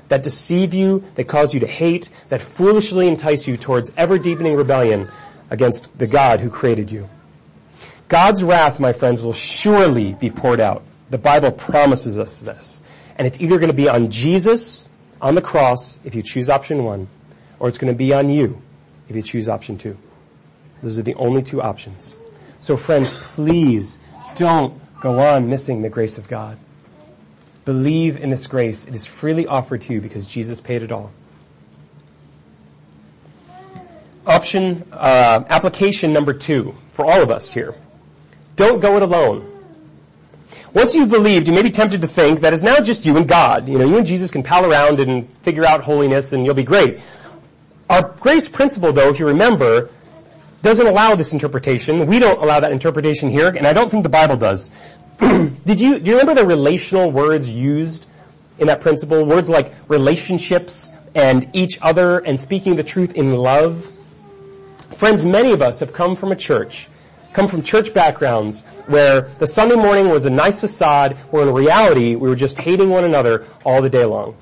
that 0.10 0.24
deceive 0.24 0.74
you, 0.74 1.04
that 1.16 1.28
cause 1.28 1.54
you 1.54 1.60
to 1.60 1.68
hate, 1.68 2.10
that 2.30 2.42
foolishly 2.42 3.08
entice 3.08 3.48
you 3.48 3.58
towards 3.58 3.92
ever 3.98 4.18
deepening 4.18 4.56
rebellion 4.56 5.10
against 5.50 5.98
the 5.98 6.08
God 6.08 6.40
who 6.40 6.50
created 6.50 6.92
you. 6.92 7.10
God's 8.08 8.44
wrath, 8.44 8.80
my 8.80 8.94
friends, 8.94 9.22
will 9.22 9.34
surely 9.34 10.14
be 10.14 10.30
poured 10.30 10.60
out. 10.60 10.84
The 11.10 11.18
Bible 11.18 11.52
promises 11.52 12.20
us 12.20 12.42
this. 12.42 12.82
And 13.18 13.26
it's 13.26 13.40
either 13.40 13.58
going 13.58 13.72
to 13.72 13.76
be 13.76 13.90
on 13.90 14.10
Jesus 14.10 14.88
on 15.22 15.36
the 15.36 15.42
cross 15.42 16.00
if 16.06 16.14
you 16.14 16.22
choose 16.22 16.50
option 16.50 16.84
one, 16.84 17.08
or 17.60 17.68
it's 17.68 17.78
going 17.78 17.92
to 17.92 17.98
be 17.98 18.14
on 18.14 18.30
you 18.30 18.62
if 19.10 19.16
you 19.16 19.22
choose 19.22 19.48
option 19.48 19.78
two. 19.78 19.98
Those 20.84 20.98
are 20.98 21.04
the 21.04 21.16
only 21.16 21.42
two 21.42 21.62
options. 21.62 22.14
So 22.60 22.78
friends, 22.78 23.14
please 23.14 24.00
don't 24.36 24.80
go 25.00 25.20
on 25.20 25.50
missing 25.50 25.82
the 25.82 25.90
grace 25.90 26.18
of 26.18 26.28
God. 26.28 26.58
Believe 27.66 28.18
in 28.18 28.30
this 28.30 28.46
grace. 28.46 28.86
It 28.86 28.94
is 28.94 29.06
freely 29.06 29.48
offered 29.48 29.82
to 29.82 29.94
you 29.94 30.02
because 30.02 30.28
Jesus 30.28 30.62
paid 30.62 30.84
it 30.84 30.92
all. 30.92 31.12
Option, 34.28 34.88
uh, 34.92 35.44
application 35.50 36.14
number 36.14 36.34
two 36.34 36.76
for 36.92 37.06
all 37.06 37.22
of 37.22 37.32
us 37.32 37.52
here. 37.52 37.76
Don't 38.56 38.80
go 38.80 38.96
it 38.96 39.02
alone. 39.02 39.52
Once 40.74 40.94
you've 40.94 41.10
believed, 41.10 41.48
you 41.48 41.54
may 41.54 41.62
be 41.62 41.72
tempted 41.72 42.02
to 42.02 42.08
think 42.08 42.42
that 42.42 42.54
it's 42.54 42.62
now 42.62 42.80
just 42.80 43.06
you 43.06 43.18
and 43.18 43.28
God. 43.28 43.68
You 43.68 43.78
know, 43.78 43.86
you 43.86 43.98
and 43.98 44.06
Jesus 44.06 44.30
can 44.30 44.44
pal 44.44 44.70
around 44.70 45.00
and 45.00 45.30
figure 45.42 45.66
out 45.66 45.84
holiness 45.84 46.34
and 46.34 46.46
you'll 46.46 46.56
be 46.56 46.64
great. 46.64 47.00
Our 47.90 48.04
grace 48.20 48.48
principle 48.48 48.92
though, 48.92 49.10
if 49.10 49.20
you 49.20 49.28
remember, 49.28 49.90
doesn't 50.62 50.88
allow 50.88 51.16
this 51.16 51.32
interpretation. 51.32 52.08
We 52.08 52.20
don't 52.20 52.42
allow 52.42 52.60
that 52.60 52.72
interpretation 52.72 53.30
here, 53.30 53.50
and 53.50 53.68
I 53.68 53.74
don't 53.74 53.90
think 53.90 54.02
the 54.02 54.10
Bible 54.10 54.36
does. 54.36 54.72
Did 55.66 55.80
you, 55.80 56.00
do 56.00 56.12
you 56.12 56.20
remember 56.20 56.42
the 56.42 56.46
relational 56.46 57.12
words 57.12 57.52
used 57.52 58.08
in 58.60 58.68
that 58.68 58.82
principle? 58.82 59.26
Words 59.26 59.50
like 59.50 59.74
relationships 59.88 60.92
and 61.14 61.50
each 61.54 61.80
other 61.82 62.20
and 62.20 62.40
speaking 62.40 62.76
the 62.76 62.84
truth 62.84 63.16
in 63.16 63.36
love? 63.36 63.92
Friends, 64.96 65.26
many 65.26 65.52
of 65.52 65.62
us 65.62 65.80
have 65.80 65.94
come 65.94 66.16
from 66.16 66.32
a 66.32 66.36
church, 66.36 66.90
come 67.34 67.48
from 67.48 67.64
church 67.64 67.94
backgrounds 67.94 68.64
where 68.88 69.22
the 69.40 69.48
Sunday 69.48 69.76
morning 69.76 70.10
was 70.10 70.26
a 70.26 70.30
nice 70.30 70.60
facade 70.60 71.14
where 71.32 71.48
in 71.48 71.54
reality 71.54 72.16
we 72.16 72.30
were 72.30 72.36
just 72.36 72.58
hating 72.58 72.90
one 72.90 73.04
another 73.04 73.46
all 73.64 73.82
the 73.82 73.90
day 73.90 74.06
long. 74.06 74.36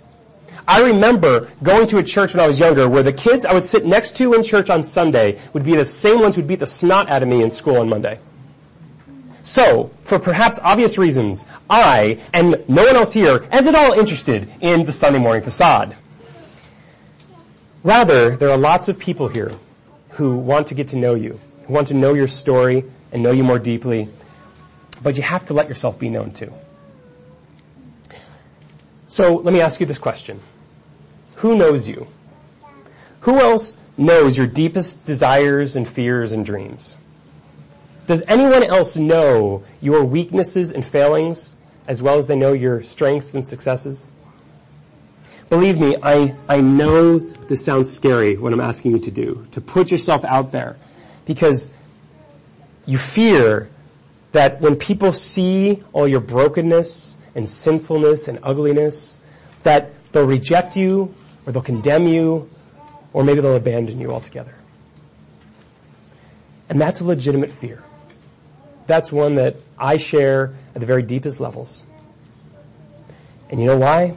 I 0.68 0.82
remember 0.82 1.50
going 1.62 1.88
to 1.88 1.98
a 1.98 2.04
church 2.04 2.34
when 2.34 2.44
I 2.44 2.48
was 2.48 2.60
younger 2.60 2.88
where 2.88 3.04
the 3.04 3.14
kids 3.14 3.46
I 3.46 3.54
would 3.54 3.66
sit 3.66 3.86
next 3.86 4.18
to 4.18 4.34
in 4.34 4.44
church 4.44 4.70
on 4.70 4.84
Sunday 4.84 5.40
would 5.52 5.64
be 5.64 5.76
the 5.76 5.86
same 5.86 6.22
ones 6.22 6.36
who 6.36 6.42
would 6.42 6.48
beat 6.48 6.60
the 6.60 6.66
snot 6.66 7.10
out 7.10 7.22
of 7.22 7.28
me 7.28 7.44
in 7.44 7.50
school 7.50 7.78
on 7.78 7.90
Monday. 7.90 8.20
So, 9.44 9.92
for 10.04 10.20
perhaps 10.20 10.58
obvious 10.64 10.98
reasons, 10.98 11.46
I, 11.70 12.22
and 12.34 12.64
no 12.70 12.86
one 12.86 12.96
else 12.96 13.12
here, 13.12 13.46
is 13.54 13.68
at 13.68 13.76
all 13.76 13.92
interested 13.92 14.50
in 14.62 14.86
the 14.86 14.94
Sunday 14.94 15.20
morning 15.20 15.44
facade. 15.44 15.98
Rather, 17.84 18.38
there 18.38 18.50
are 18.50 18.58
lots 18.58 18.88
of 18.88 18.98
people 18.98 19.28
here 19.28 19.52
who 20.12 20.38
want 20.38 20.68
to 20.68 20.76
get 20.76 20.88
to 20.90 20.96
know 20.96 21.16
you, 21.16 21.38
who 21.68 21.74
want 21.74 21.90
to 21.90 21.94
know 21.94 22.14
your 22.14 22.30
story 22.30 22.86
and 23.12 23.22
know 23.22 23.32
you 23.32 23.44
more 23.44 23.60
deeply, 23.60 24.08
but 25.02 25.18
you 25.18 25.24
have 25.24 25.44
to 25.46 25.54
let 25.54 25.68
yourself 25.68 26.00
be 26.00 26.10
known 26.10 26.32
too. 26.32 26.54
So, 29.08 29.36
let 29.36 29.54
me 29.54 29.60
ask 29.60 29.82
you 29.82 29.86
this 29.86 30.00
question. 30.00 30.40
Who 31.36 31.58
knows 31.58 31.90
you? 31.90 32.08
Who 33.22 33.42
else 33.42 33.78
knows 33.98 34.38
your 34.38 34.48
deepest 34.48 35.06
desires 35.06 35.76
and 35.76 35.86
fears 35.86 36.32
and 36.32 36.46
dreams? 36.46 36.96
Does 38.06 38.24
anyone 38.28 38.64
else 38.64 38.98
know 38.98 39.64
your 39.82 40.04
weaknesses 40.04 40.72
and 40.72 40.86
failings 40.86 41.54
as 41.88 42.02
well 42.02 42.18
as 42.18 42.28
they 42.28 42.36
know 42.36 42.52
your 42.52 42.84
strengths 42.84 43.34
and 43.34 43.46
successes? 43.46 44.08
Believe 45.50 45.80
me, 45.80 45.96
I, 46.02 46.36
I 46.50 46.60
know 46.60 47.20
this 47.20 47.64
sounds 47.64 47.92
scary 47.92 48.38
what 48.38 48.52
I'm 48.52 48.60
asking 48.60 48.92
you 48.92 49.00
to 49.00 49.12
do, 49.12 49.48
to 49.52 49.62
put 49.62 49.92
yourself 49.92 50.26
out 50.26 50.52
there 50.52 50.76
because 51.26 51.72
you 52.86 52.98
fear 52.98 53.70
that 54.34 54.60
when 54.60 54.76
people 54.76 55.12
see 55.12 55.84
all 55.94 56.08
your 56.08 56.20
brokenness 56.20 57.16
and 57.36 57.48
sinfulness 57.48 58.28
and 58.28 58.40
ugliness, 58.44 59.18
that 59.64 59.92
they'll 60.12 60.26
reject 60.26 60.76
you 60.76 61.14
or 61.46 61.54
they'll 61.54 61.62
condemn 61.62 62.08
you 62.08 62.50
or 63.14 63.24
maybe 63.24 63.40
they'll 63.40 63.56
abandon 63.56 64.00
you 64.02 64.12
altogether. 64.12 64.56
And 66.68 66.82
that's 66.82 67.00
a 67.00 67.06
legitimate 67.06 67.52
fear 67.52 67.84
that's 68.88 69.12
one 69.12 69.36
that 69.36 69.56
I 69.78 69.98
share 69.98 70.54
at 70.74 70.80
the 70.80 70.86
very 70.86 71.04
deepest 71.04 71.40
levels. 71.40 71.86
And 73.50 73.60
you 73.60 73.66
know 73.68 73.78
why? 73.78 74.16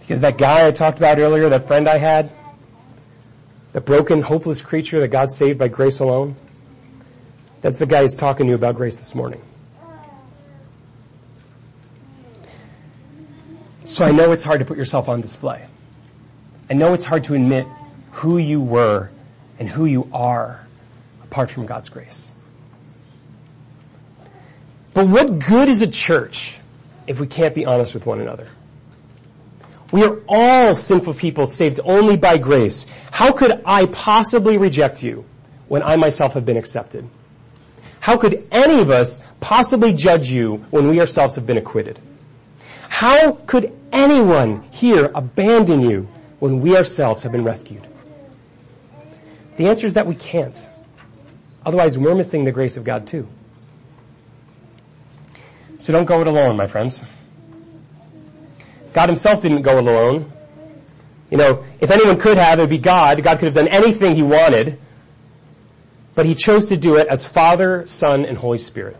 Because 0.00 0.20
that 0.20 0.38
guy 0.38 0.66
I 0.66 0.70
talked 0.70 0.98
about 0.98 1.18
earlier, 1.18 1.48
that 1.48 1.66
friend 1.66 1.88
I 1.88 1.98
had, 1.98 2.30
the 3.72 3.80
broken, 3.80 4.22
hopeless 4.22 4.62
creature 4.62 5.00
that 5.00 5.08
God 5.08 5.30
saved 5.30 5.58
by 5.58 5.68
grace 5.68 6.00
alone, 6.00 6.36
that's 7.60 7.78
the 7.78 7.86
guy 7.86 8.02
who's 8.02 8.14
talking 8.14 8.46
to 8.46 8.50
you 8.50 8.54
about 8.54 8.76
grace 8.76 8.96
this 8.96 9.14
morning. 9.14 9.42
So 13.84 14.04
I 14.04 14.10
know 14.10 14.32
it's 14.32 14.44
hard 14.44 14.60
to 14.60 14.66
put 14.66 14.76
yourself 14.76 15.08
on 15.08 15.20
display. 15.20 15.66
I 16.68 16.74
know 16.74 16.94
it's 16.94 17.04
hard 17.04 17.24
to 17.24 17.34
admit 17.34 17.66
who 18.12 18.38
you 18.38 18.60
were 18.60 19.10
and 19.58 19.68
who 19.68 19.84
you 19.84 20.08
are 20.12 20.66
apart 21.22 21.50
from 21.50 21.66
God's 21.66 21.88
grace. 21.88 22.32
But 24.96 25.08
what 25.08 25.38
good 25.38 25.68
is 25.68 25.82
a 25.82 25.86
church 25.86 26.56
if 27.06 27.20
we 27.20 27.26
can't 27.26 27.54
be 27.54 27.66
honest 27.66 27.92
with 27.92 28.06
one 28.06 28.18
another? 28.18 28.46
We 29.92 30.02
are 30.04 30.20
all 30.26 30.74
sinful 30.74 31.12
people 31.12 31.46
saved 31.46 31.80
only 31.84 32.16
by 32.16 32.38
grace. 32.38 32.86
How 33.12 33.30
could 33.30 33.60
I 33.66 33.84
possibly 33.84 34.56
reject 34.56 35.02
you 35.02 35.26
when 35.68 35.82
I 35.82 35.96
myself 35.96 36.32
have 36.32 36.46
been 36.46 36.56
accepted? 36.56 37.06
How 38.00 38.16
could 38.16 38.48
any 38.50 38.80
of 38.80 38.88
us 38.88 39.20
possibly 39.38 39.92
judge 39.92 40.30
you 40.30 40.64
when 40.70 40.88
we 40.88 40.98
ourselves 40.98 41.34
have 41.34 41.46
been 41.46 41.58
acquitted? 41.58 41.98
How 42.88 43.32
could 43.32 43.70
anyone 43.92 44.62
here 44.70 45.10
abandon 45.14 45.82
you 45.82 46.08
when 46.38 46.62
we 46.62 46.74
ourselves 46.74 47.22
have 47.22 47.32
been 47.32 47.44
rescued? 47.44 47.86
The 49.58 49.68
answer 49.68 49.86
is 49.86 49.92
that 49.92 50.06
we 50.06 50.14
can't. 50.14 50.70
Otherwise, 51.66 51.98
we're 51.98 52.14
missing 52.14 52.44
the 52.44 52.52
grace 52.52 52.78
of 52.78 52.84
God 52.84 53.06
too. 53.06 53.28
So 55.78 55.92
don't 55.92 56.06
go 56.06 56.20
it 56.20 56.26
alone, 56.26 56.56
my 56.56 56.66
friends. 56.66 57.02
God 58.92 59.08
himself 59.08 59.42
didn't 59.42 59.62
go 59.62 59.78
alone. 59.78 60.32
You 61.30 61.38
know, 61.38 61.64
if 61.80 61.90
anyone 61.90 62.18
could 62.18 62.38
have, 62.38 62.58
it 62.58 62.62
would 62.62 62.70
be 62.70 62.78
God. 62.78 63.22
God 63.22 63.38
could 63.38 63.46
have 63.46 63.54
done 63.54 63.68
anything 63.68 64.14
he 64.14 64.22
wanted. 64.22 64.78
But 66.14 66.24
he 66.24 66.34
chose 66.34 66.70
to 66.70 66.76
do 66.76 66.96
it 66.96 67.08
as 67.08 67.26
Father, 67.26 67.86
Son, 67.86 68.24
and 68.24 68.38
Holy 68.38 68.58
Spirit. 68.58 68.96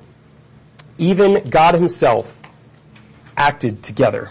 Even 0.99 1.49
God 1.49 1.75
himself 1.75 2.43
acted 3.37 3.83
together. 3.83 4.31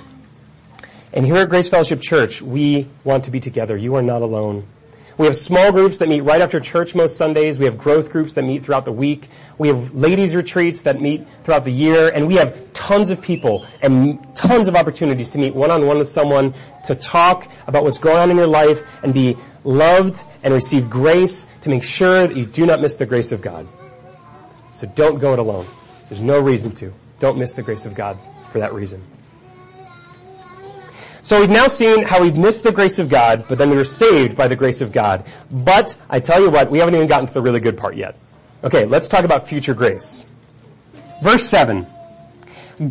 And 1.12 1.26
here 1.26 1.38
at 1.38 1.50
Grace 1.50 1.70
Fellowship 1.70 2.02
Church, 2.02 2.42
we 2.42 2.88
want 3.04 3.26
to 3.26 3.32
be 3.32 3.40
together. 3.40 3.76
You 3.76 3.96
are 3.96 4.02
not 4.04 4.22
alone. 4.22 4.68
We 5.18 5.26
have 5.28 5.36
small 5.36 5.72
groups 5.72 6.00
that 6.00 6.10
meet 6.10 6.22
right 6.22 6.42
after 6.42 6.60
church 6.60 6.94
most 6.94 7.16
Sundays. 7.16 7.58
We 7.58 7.66
have 7.66 7.78
growth 7.78 8.12
groups 8.12 8.34
that 8.34 8.44
meet 8.44 8.64
throughout 8.64 8.84
the 8.84 8.92
week. 8.92 9.30
We 9.58 9.70
have 9.70 9.96
ladies 9.96 10.36
retreats 10.36 10.82
that 10.82 11.00
meet 11.00 11.26
throughout 11.44 11.64
the 11.64 11.72
year. 11.72 12.12
And 12.14 12.28
we 12.28 12.36
have 12.36 12.74
tons 12.74 13.12
of 13.12 13.22
people 13.22 13.66
and 13.82 14.36
tons 14.36 14.68
of 14.68 14.76
opportunities 14.76 15.32
to 15.32 15.38
meet 15.38 15.56
one-on-one 15.56 15.98
with 15.98 16.10
someone 16.10 16.54
to 16.86 16.96
talk 16.96 17.48
about 17.66 17.86
what's 17.86 17.98
going 17.98 18.18
on 18.18 18.30
in 18.30 18.36
your 18.36 18.48
life 18.48 18.84
and 19.04 19.14
be 19.14 19.38
loved 19.64 20.26
and 20.44 20.54
receive 20.54 20.90
grace 20.90 21.48
to 21.62 21.70
make 21.70 21.84
sure 21.84 22.28
that 22.28 22.36
you 22.36 22.46
do 22.46 22.66
not 22.66 22.82
miss 22.82 22.96
the 22.96 23.06
grace 23.06 23.32
of 23.32 23.42
God. 23.42 23.68
So 24.74 24.86
don't 24.88 25.20
go 25.20 25.32
it 25.32 25.40
alone. 25.40 25.66
There's 26.10 26.22
no 26.22 26.42
reason 26.42 26.74
to. 26.76 26.94
Don't 27.20 27.38
miss 27.38 27.54
the 27.54 27.64
grace 27.64 27.86
of 27.86 27.96
God 27.96 28.18
for 28.52 28.60
that 28.60 28.74
reason. 28.74 29.02
So 31.26 31.40
we've 31.40 31.50
now 31.50 31.66
seen 31.66 32.06
how 32.06 32.22
we've 32.22 32.38
missed 32.38 32.62
the 32.62 32.72
grace 32.72 33.00
of 33.00 33.10
God, 33.10 33.46
but 33.50 33.58
then 33.58 33.72
we 33.72 33.76
were 33.76 33.84
saved 33.84 34.38
by 34.38 34.48
the 34.48 34.56
grace 34.56 34.82
of 34.82 34.92
God. 34.92 35.26
But 35.50 35.98
I 36.08 36.20
tell 36.20 36.40
you 36.40 36.52
what, 36.52 36.70
we 36.70 36.78
haven't 36.78 36.94
even 36.94 37.08
gotten 37.08 37.26
to 37.26 37.34
the 37.34 37.42
really 37.42 37.60
good 37.60 37.78
part 37.78 37.96
yet. 37.96 38.16
Okay, 38.64 38.86
let's 38.86 39.08
talk 39.08 39.26
about 39.26 39.48
future 39.48 39.74
grace. 39.74 40.24
Verse 41.24 41.42
7. 41.50 41.88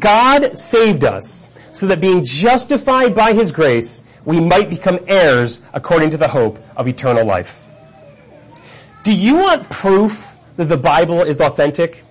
God 0.00 0.58
saved 0.58 1.04
us 1.04 1.48
so 1.70 1.86
that 1.86 2.00
being 2.00 2.24
justified 2.24 3.14
by 3.14 3.34
His 3.34 3.52
grace, 3.52 4.02
we 4.24 4.40
might 4.40 4.68
become 4.68 4.98
heirs 5.06 5.62
according 5.72 6.10
to 6.10 6.16
the 6.16 6.26
hope 6.26 6.58
of 6.76 6.88
eternal 6.88 7.24
life. 7.24 7.64
Do 9.04 9.14
you 9.14 9.36
want 9.36 9.70
proof 9.70 10.34
that 10.56 10.64
the 10.64 10.76
Bible 10.76 11.22
is 11.22 11.40
authentic? 11.40 12.02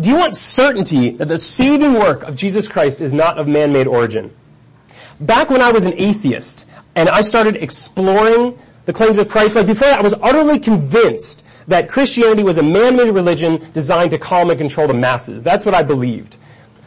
Do 0.00 0.10
you 0.10 0.16
want 0.16 0.34
certainty 0.34 1.10
that 1.10 1.28
the 1.28 1.38
saving 1.38 1.94
work 1.94 2.24
of 2.24 2.34
Jesus 2.34 2.66
Christ 2.66 3.00
is 3.00 3.12
not 3.12 3.38
of 3.38 3.46
man-made 3.46 3.86
origin? 3.86 4.34
Back 5.20 5.50
when 5.50 5.62
I 5.62 5.72
was 5.72 5.84
an 5.86 5.94
atheist 5.96 6.66
and 6.94 7.08
I 7.08 7.22
started 7.22 7.56
exploring 7.56 8.58
the 8.84 8.92
claims 8.92 9.18
of 9.18 9.28
Christ, 9.28 9.56
like 9.56 9.66
before 9.66 9.88
that 9.88 10.00
I 10.00 10.02
was 10.02 10.14
utterly 10.14 10.58
convinced 10.58 11.44
that 11.68 11.88
Christianity 11.88 12.42
was 12.42 12.58
a 12.58 12.62
man-made 12.62 13.10
religion 13.10 13.66
designed 13.72 14.12
to 14.12 14.18
calm 14.18 14.50
and 14.50 14.58
control 14.58 14.86
the 14.86 14.94
masses. 14.94 15.42
That's 15.42 15.66
what 15.66 15.74
I 15.74 15.82
believed. 15.82 16.36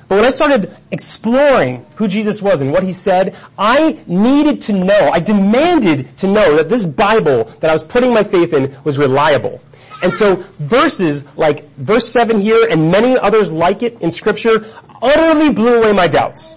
But 0.08 0.16
when 0.16 0.26
I 0.26 0.32
started 0.32 0.76
exploring 0.92 1.86
who 1.96 2.08
Jesus 2.08 2.42
was 2.42 2.62
and 2.62 2.72
what 2.72 2.84
he 2.84 2.94
said, 2.94 3.36
I 3.58 4.00
needed 4.08 4.62
to 4.62 4.74
know, 4.74 5.10
I 5.12 5.20
demanded 5.20 6.18
to 6.18 6.28
know 6.28 6.56
that 6.56 6.70
this 6.70 6.86
Bible 6.86 7.44
that 7.60 7.70
I 7.70 7.74
was 7.74 7.84
putting 7.84 8.14
my 8.14 8.24
faith 8.24 8.54
in 8.54 8.76
was 8.84 8.98
reliable. 8.98 9.62
And 10.02 10.14
so 10.14 10.38
verses 10.58 11.26
like 11.36 11.70
verse 11.76 12.08
7 12.08 12.40
here 12.40 12.68
and 12.70 12.92
many 12.92 13.18
others 13.18 13.52
like 13.52 13.84
it 13.84 14.02
in 14.02 14.10
scripture 14.12 14.66
utterly 15.02 15.52
blew 15.54 15.82
away 15.82 15.92
my 15.92 16.08
doubts. 16.08 16.56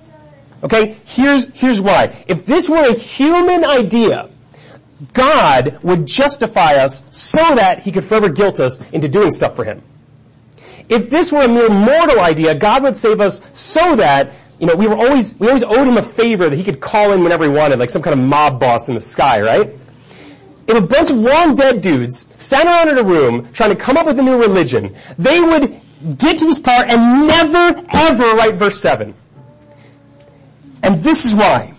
Okay, 0.63 0.97
here's, 1.05 1.49
here's 1.59 1.81
why. 1.81 2.25
If 2.29 2.47
this 2.47 2.69
were 2.69 2.89
a 2.89 2.95
human 2.95 3.65
idea, 3.65 4.31
God 5.13 5.81
would 5.83 6.07
justify 6.07 6.75
us 6.75 7.05
so 7.15 7.39
that 7.39 7.81
he 7.81 7.91
could 7.91 8.05
forever 8.05 8.29
guilt 8.29 8.61
us 8.61 8.81
into 8.93 9.09
doing 9.09 9.31
stuff 9.31 9.57
for 9.57 9.65
him. 9.65 9.83
If 10.89 11.11
this 11.11 11.33
were 11.33 11.43
a 11.43 11.49
mere 11.49 11.69
mortal 11.69 12.21
idea, 12.21 12.55
God 12.55 12.83
would 12.85 12.97
save 12.97 13.21
us 13.21 13.41
so 13.59 13.97
that, 13.97 14.33
you 14.61 14.67
know, 14.67 14.77
we 14.77 14.87
were 14.87 14.95
always, 14.95 15.39
we 15.41 15.49
always 15.49 15.65
owed 15.65 15.87
him 15.87 15.97
a 15.97 16.03
favor 16.03 16.49
that 16.49 16.57
he 16.57 16.63
could 16.63 16.81
call 16.81 17.13
in 17.13 17.25
whenever 17.25 17.45
he 17.45 17.51
wanted, 17.51 17.79
like 17.79 17.91
some 17.91 18.03
kind 18.03 18.19
of 18.19 18.25
mob 18.25 18.61
boss 18.61 18.89
in 18.89 18.95
the 18.95 19.01
sky, 19.01 19.41
right? 19.41 19.71
If 20.69 20.77
a 20.77 20.87
bunch 20.87 21.11
of 21.11 21.17
long 21.17 21.57
dead 21.57 21.83
dudes 21.83 22.27
sat 22.39 22.67
around 22.67 22.89
in 22.89 22.99
a 22.99 23.09
room 23.09 23.53
trying 23.53 23.71
to 23.71 23.77
come 23.77 23.97
up 23.97 24.07
with 24.07 24.19
a 24.19 24.23
new 24.23 24.41
religion, 24.41 24.95
they 25.19 25.41
would 25.41 25.81
get 26.19 26.39
to 26.39 26.45
this 26.45 26.61
part 26.61 26.89
and 26.89 27.27
never 27.27 27.85
ever 27.93 28.25
write 28.35 28.55
verse 28.55 28.81
7. 28.81 29.15
And 30.83 31.03
this 31.03 31.27
is 31.27 31.35
why. 31.35 31.75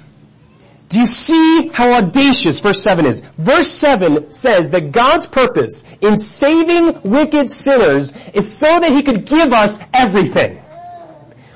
Do 0.90 1.00
you 1.00 1.06
see 1.08 1.70
how 1.74 1.92
audacious 1.94 2.60
verse 2.60 2.84
7 2.84 3.06
is? 3.06 3.22
Verse 3.38 3.68
7 3.70 4.30
says 4.30 4.70
that 4.72 4.92
God's 4.92 5.26
purpose 5.26 5.86
in 6.02 6.20
saving 6.20 7.02
wicked 7.02 7.50
sinners 7.50 8.14
is 8.30 8.56
so 8.56 8.80
that 8.80 8.92
He 8.92 9.02
could 9.02 9.26
give 9.26 9.54
us 9.54 9.84
everything. 9.94 10.62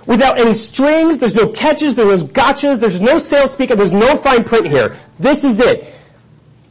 Without 0.08 0.40
any 0.40 0.54
strings, 0.54 1.20
there's 1.20 1.36
no 1.36 1.50
catches, 1.50 1.98
there's 1.98 2.24
no 2.24 2.30
gotchas, 2.30 2.80
there's 2.80 3.00
no 3.00 3.18
sales 3.18 3.54
speak, 3.54 3.70
there's 3.70 3.94
no 3.94 4.18
fine 4.18 4.44
print 4.44 4.68
here. 4.68 4.96
This 5.20 5.44
is 5.44 5.60
it. 5.60 5.84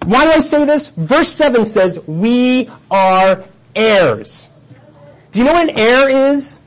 Why 0.05 0.25
do 0.25 0.31
I 0.31 0.41
say 0.41 0.65
this? 0.65 0.89
Verse 0.89 1.29
7 1.29 1.67
says, 1.67 1.99
we 2.09 2.71
are 2.91 3.45
heirs. 3.75 4.49
Do 5.31 5.41
you 5.41 5.45
know 5.45 5.53
what 5.53 5.69
an 5.69 5.79
heir 5.79 6.33
is? 6.33 6.61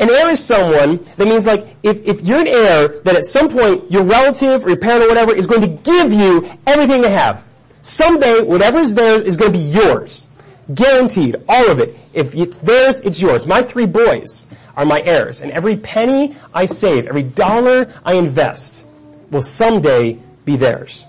An 0.00 0.10
heir 0.10 0.30
is 0.30 0.44
someone 0.44 0.98
that 1.16 1.28
means 1.28 1.46
like, 1.46 1.76
if, 1.82 2.02
if 2.04 2.22
you're 2.22 2.40
an 2.40 2.48
heir, 2.48 2.88
that 2.88 3.14
at 3.14 3.24
some 3.24 3.48
point 3.48 3.90
your 3.90 4.02
relative 4.02 4.64
or 4.64 4.68
your 4.68 4.78
parent 4.78 5.04
or 5.04 5.08
whatever 5.08 5.34
is 5.34 5.46
going 5.46 5.60
to 5.60 5.68
give 5.68 6.12
you 6.12 6.50
everything 6.66 7.02
they 7.02 7.10
have. 7.10 7.44
Someday, 7.82 8.42
whatever's 8.42 8.92
theirs 8.92 9.22
is 9.22 9.36
going 9.36 9.52
to 9.52 9.58
be 9.58 9.64
yours. 9.64 10.28
Guaranteed. 10.72 11.36
All 11.48 11.70
of 11.70 11.78
it. 11.78 11.96
If 12.14 12.34
it's 12.34 12.60
theirs, 12.60 13.00
it's 13.00 13.20
yours. 13.20 13.46
My 13.46 13.62
three 13.62 13.86
boys 13.86 14.46
are 14.76 14.86
my 14.86 15.00
heirs, 15.02 15.42
and 15.42 15.52
every 15.52 15.76
penny 15.76 16.34
I 16.54 16.66
save, 16.66 17.06
every 17.06 17.22
dollar 17.22 17.92
I 18.04 18.14
invest, 18.14 18.84
will 19.30 19.42
someday 19.42 20.18
be 20.44 20.56
theirs. 20.56 21.04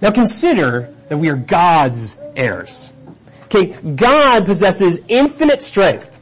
Now 0.00 0.10
consider 0.10 0.94
that 1.08 1.18
we 1.18 1.28
are 1.28 1.36
God's 1.36 2.16
heirs. 2.36 2.90
Okay, 3.44 3.76
God 3.82 4.44
possesses 4.44 5.00
infinite 5.08 5.62
strength 5.62 6.17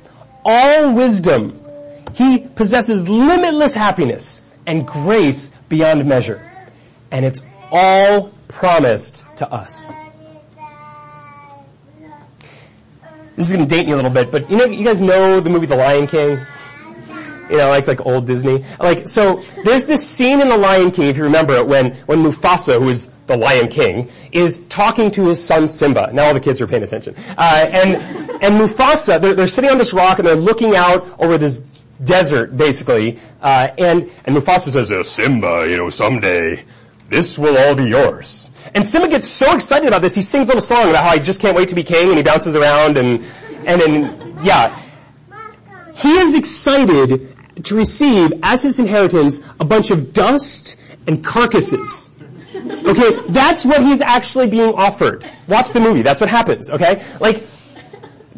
all 0.46 0.92
wisdom. 0.94 1.60
He 2.14 2.38
possesses 2.38 3.08
limitless 3.08 3.74
happiness 3.74 4.40
and 4.66 4.86
grace 4.86 5.50
beyond 5.68 6.06
measure. 6.06 6.40
And 7.10 7.24
it's 7.24 7.42
all 7.70 8.32
promised 8.48 9.24
to 9.36 9.52
us. 9.52 9.88
This 13.34 13.50
is 13.50 13.52
going 13.52 13.68
to 13.68 13.74
date 13.74 13.86
me 13.86 13.92
a 13.92 13.96
little 13.96 14.10
bit, 14.10 14.30
but 14.30 14.50
you 14.50 14.56
know, 14.56 14.64
you 14.64 14.82
guys 14.82 15.02
know 15.02 15.40
the 15.40 15.50
movie 15.50 15.66
The 15.66 15.76
Lion 15.76 16.06
King? 16.06 16.38
You 17.50 17.58
know, 17.58 17.68
like, 17.68 17.86
like 17.86 18.04
old 18.06 18.26
Disney. 18.26 18.64
Like, 18.80 19.06
so, 19.06 19.42
there's 19.62 19.84
this 19.84 20.08
scene 20.08 20.40
in 20.40 20.48
The 20.48 20.56
Lion 20.56 20.90
King, 20.90 21.10
if 21.10 21.16
you 21.18 21.24
remember 21.24 21.54
it, 21.54 21.66
when, 21.66 21.94
when 22.06 22.22
Mufasa, 22.24 22.80
who 22.80 22.88
is 22.88 23.10
the 23.26 23.36
Lion 23.36 23.68
King, 23.68 24.08
is 24.32 24.58
talking 24.68 25.10
to 25.12 25.26
his 25.26 25.44
son 25.44 25.68
Simba. 25.68 26.10
Now 26.12 26.26
all 26.26 26.34
the 26.34 26.40
kids 26.40 26.60
are 26.60 26.66
paying 26.66 26.82
attention. 26.82 27.14
Uh, 27.36 27.66
and, 27.70 27.96
and 28.42 28.54
Mufasa, 28.60 29.20
they're, 29.20 29.34
they're 29.34 29.46
sitting 29.46 29.70
on 29.70 29.78
this 29.78 29.92
rock 29.92 30.18
and 30.18 30.26
they're 30.26 30.36
looking 30.36 30.76
out 30.76 31.20
over 31.20 31.38
this 31.38 31.60
desert, 32.04 32.56
basically, 32.56 33.18
uh, 33.40 33.68
and, 33.78 34.10
and 34.24 34.36
Mufasa 34.36 34.70
says, 34.72 34.92
oh, 34.92 35.02
Simba, 35.02 35.66
you 35.68 35.76
know, 35.76 35.88
someday, 35.88 36.62
this 37.08 37.38
will 37.38 37.56
all 37.56 37.74
be 37.74 37.86
yours. 37.86 38.50
And 38.74 38.86
Simba 38.86 39.08
gets 39.08 39.28
so 39.28 39.54
excited 39.54 39.86
about 39.86 40.02
this, 40.02 40.14
he 40.14 40.22
sings 40.22 40.48
a 40.48 40.50
little 40.50 40.60
song 40.60 40.88
about 40.88 41.04
how 41.04 41.14
he 41.16 41.22
just 41.22 41.40
can't 41.40 41.56
wait 41.56 41.68
to 41.68 41.74
be 41.74 41.82
king, 41.82 42.08
and 42.08 42.18
he 42.18 42.22
bounces 42.22 42.54
around, 42.54 42.98
and, 42.98 43.24
and 43.64 43.80
then, 43.80 44.38
yeah. 44.42 44.82
He 45.94 46.12
is 46.18 46.34
excited 46.34 47.34
to 47.64 47.74
receive 47.74 48.32
as 48.42 48.62
his 48.62 48.78
inheritance 48.78 49.40
a 49.58 49.64
bunch 49.64 49.90
of 49.90 50.12
dust 50.12 50.78
and 51.06 51.24
carcasses. 51.24 52.10
Okay, 52.70 53.20
that's 53.28 53.64
what 53.64 53.82
he's 53.82 54.00
actually 54.00 54.48
being 54.48 54.74
offered. 54.74 55.28
Watch 55.48 55.70
the 55.70 55.80
movie, 55.80 56.02
that's 56.02 56.20
what 56.20 56.30
happens, 56.30 56.70
okay? 56.70 57.04
Like, 57.20 57.44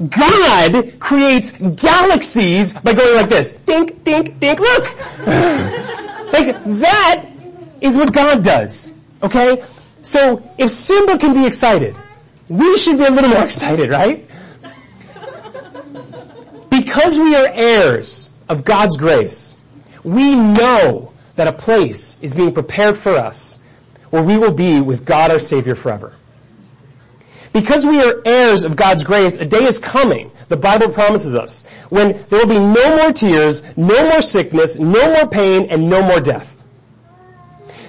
God 0.09 1.01
creates 1.01 1.53
galaxies 1.53 2.75
by 2.75 2.95
going 2.95 3.17
like 3.17 3.29
this. 3.29 3.53
Dink, 3.53 4.05
dink, 4.05 4.39
dink, 4.39 4.61
look! 4.61 4.85
like, 5.27 6.65
that 6.65 7.27
is 7.81 7.97
what 7.97 8.13
God 8.13 8.43
does, 8.45 8.93
okay? 9.23 9.65
So, 10.03 10.43
if 10.59 10.71
Simba 10.71 11.19
can 11.19 11.35
be 11.35 11.47
excited, 11.47 11.97
we 12.49 12.79
should 12.79 12.99
be 12.99 13.05
a 13.05 13.11
little 13.11 13.31
more 13.31 13.45
excited, 13.45 13.91
right? 13.91 14.29
Because 16.71 17.19
we 17.19 17.35
are 17.35 17.49
heirs, 17.53 18.29
of 18.49 18.65
God's 18.65 18.97
grace, 18.97 19.55
we 20.03 20.35
know 20.35 21.13
that 21.37 21.49
a 21.49 21.53
place 21.53 22.19
is 22.23 22.35
being 22.35 22.53
prepared 22.53 22.97
for 22.97 23.11
us 23.11 23.59
where 24.11 24.23
we 24.23 24.39
will 24.39 24.53
be 24.53 24.81
with 24.81 25.05
God 25.05 25.31
our 25.31 25.39
Savior 25.39 25.75
forever. 25.75 26.15
Because 27.53 27.87
we 27.87 28.03
are 28.03 28.23
heirs 28.25 28.65
of 28.65 28.77
God's 28.77 29.05
grace, 29.05 29.37
a 29.37 29.45
day 29.45 29.65
is 29.65 29.79
coming, 29.79 30.31
the 30.49 30.57
Bible 30.57 30.91
promises 30.91 31.35
us, 31.35 31.65
when 31.89 32.13
there 32.29 32.39
will 32.39 32.47
be 32.47 32.59
no 32.59 32.97
more 32.97 33.13
tears, 33.13 33.65
no 33.77 34.11
more 34.11 34.23
sickness, 34.23 34.79
no 34.79 35.13
more 35.13 35.27
pain, 35.29 35.67
and 35.71 35.89
no 35.89 36.03
more 36.03 36.21
death. 36.21 36.63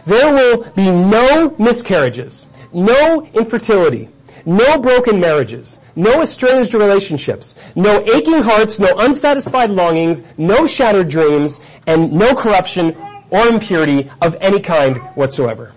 There 0.05 0.33
will 0.33 0.63
be 0.71 0.89
no 0.89 1.55
miscarriages, 1.59 2.45
no 2.73 3.27
infertility, 3.33 4.09
no 4.45 4.79
broken 4.79 5.19
marriages, 5.19 5.79
no 5.95 6.21
estranged 6.21 6.73
relationships, 6.73 7.59
no 7.75 8.01
aching 8.01 8.41
hearts, 8.41 8.79
no 8.79 8.97
unsatisfied 8.97 9.69
longings, 9.69 10.23
no 10.37 10.65
shattered 10.65 11.09
dreams, 11.09 11.61
and 11.85 12.13
no 12.13 12.33
corruption 12.33 12.95
or 13.29 13.47
impurity 13.47 14.09
of 14.21 14.35
any 14.39 14.59
kind 14.59 14.97
whatsoever. 15.15 15.73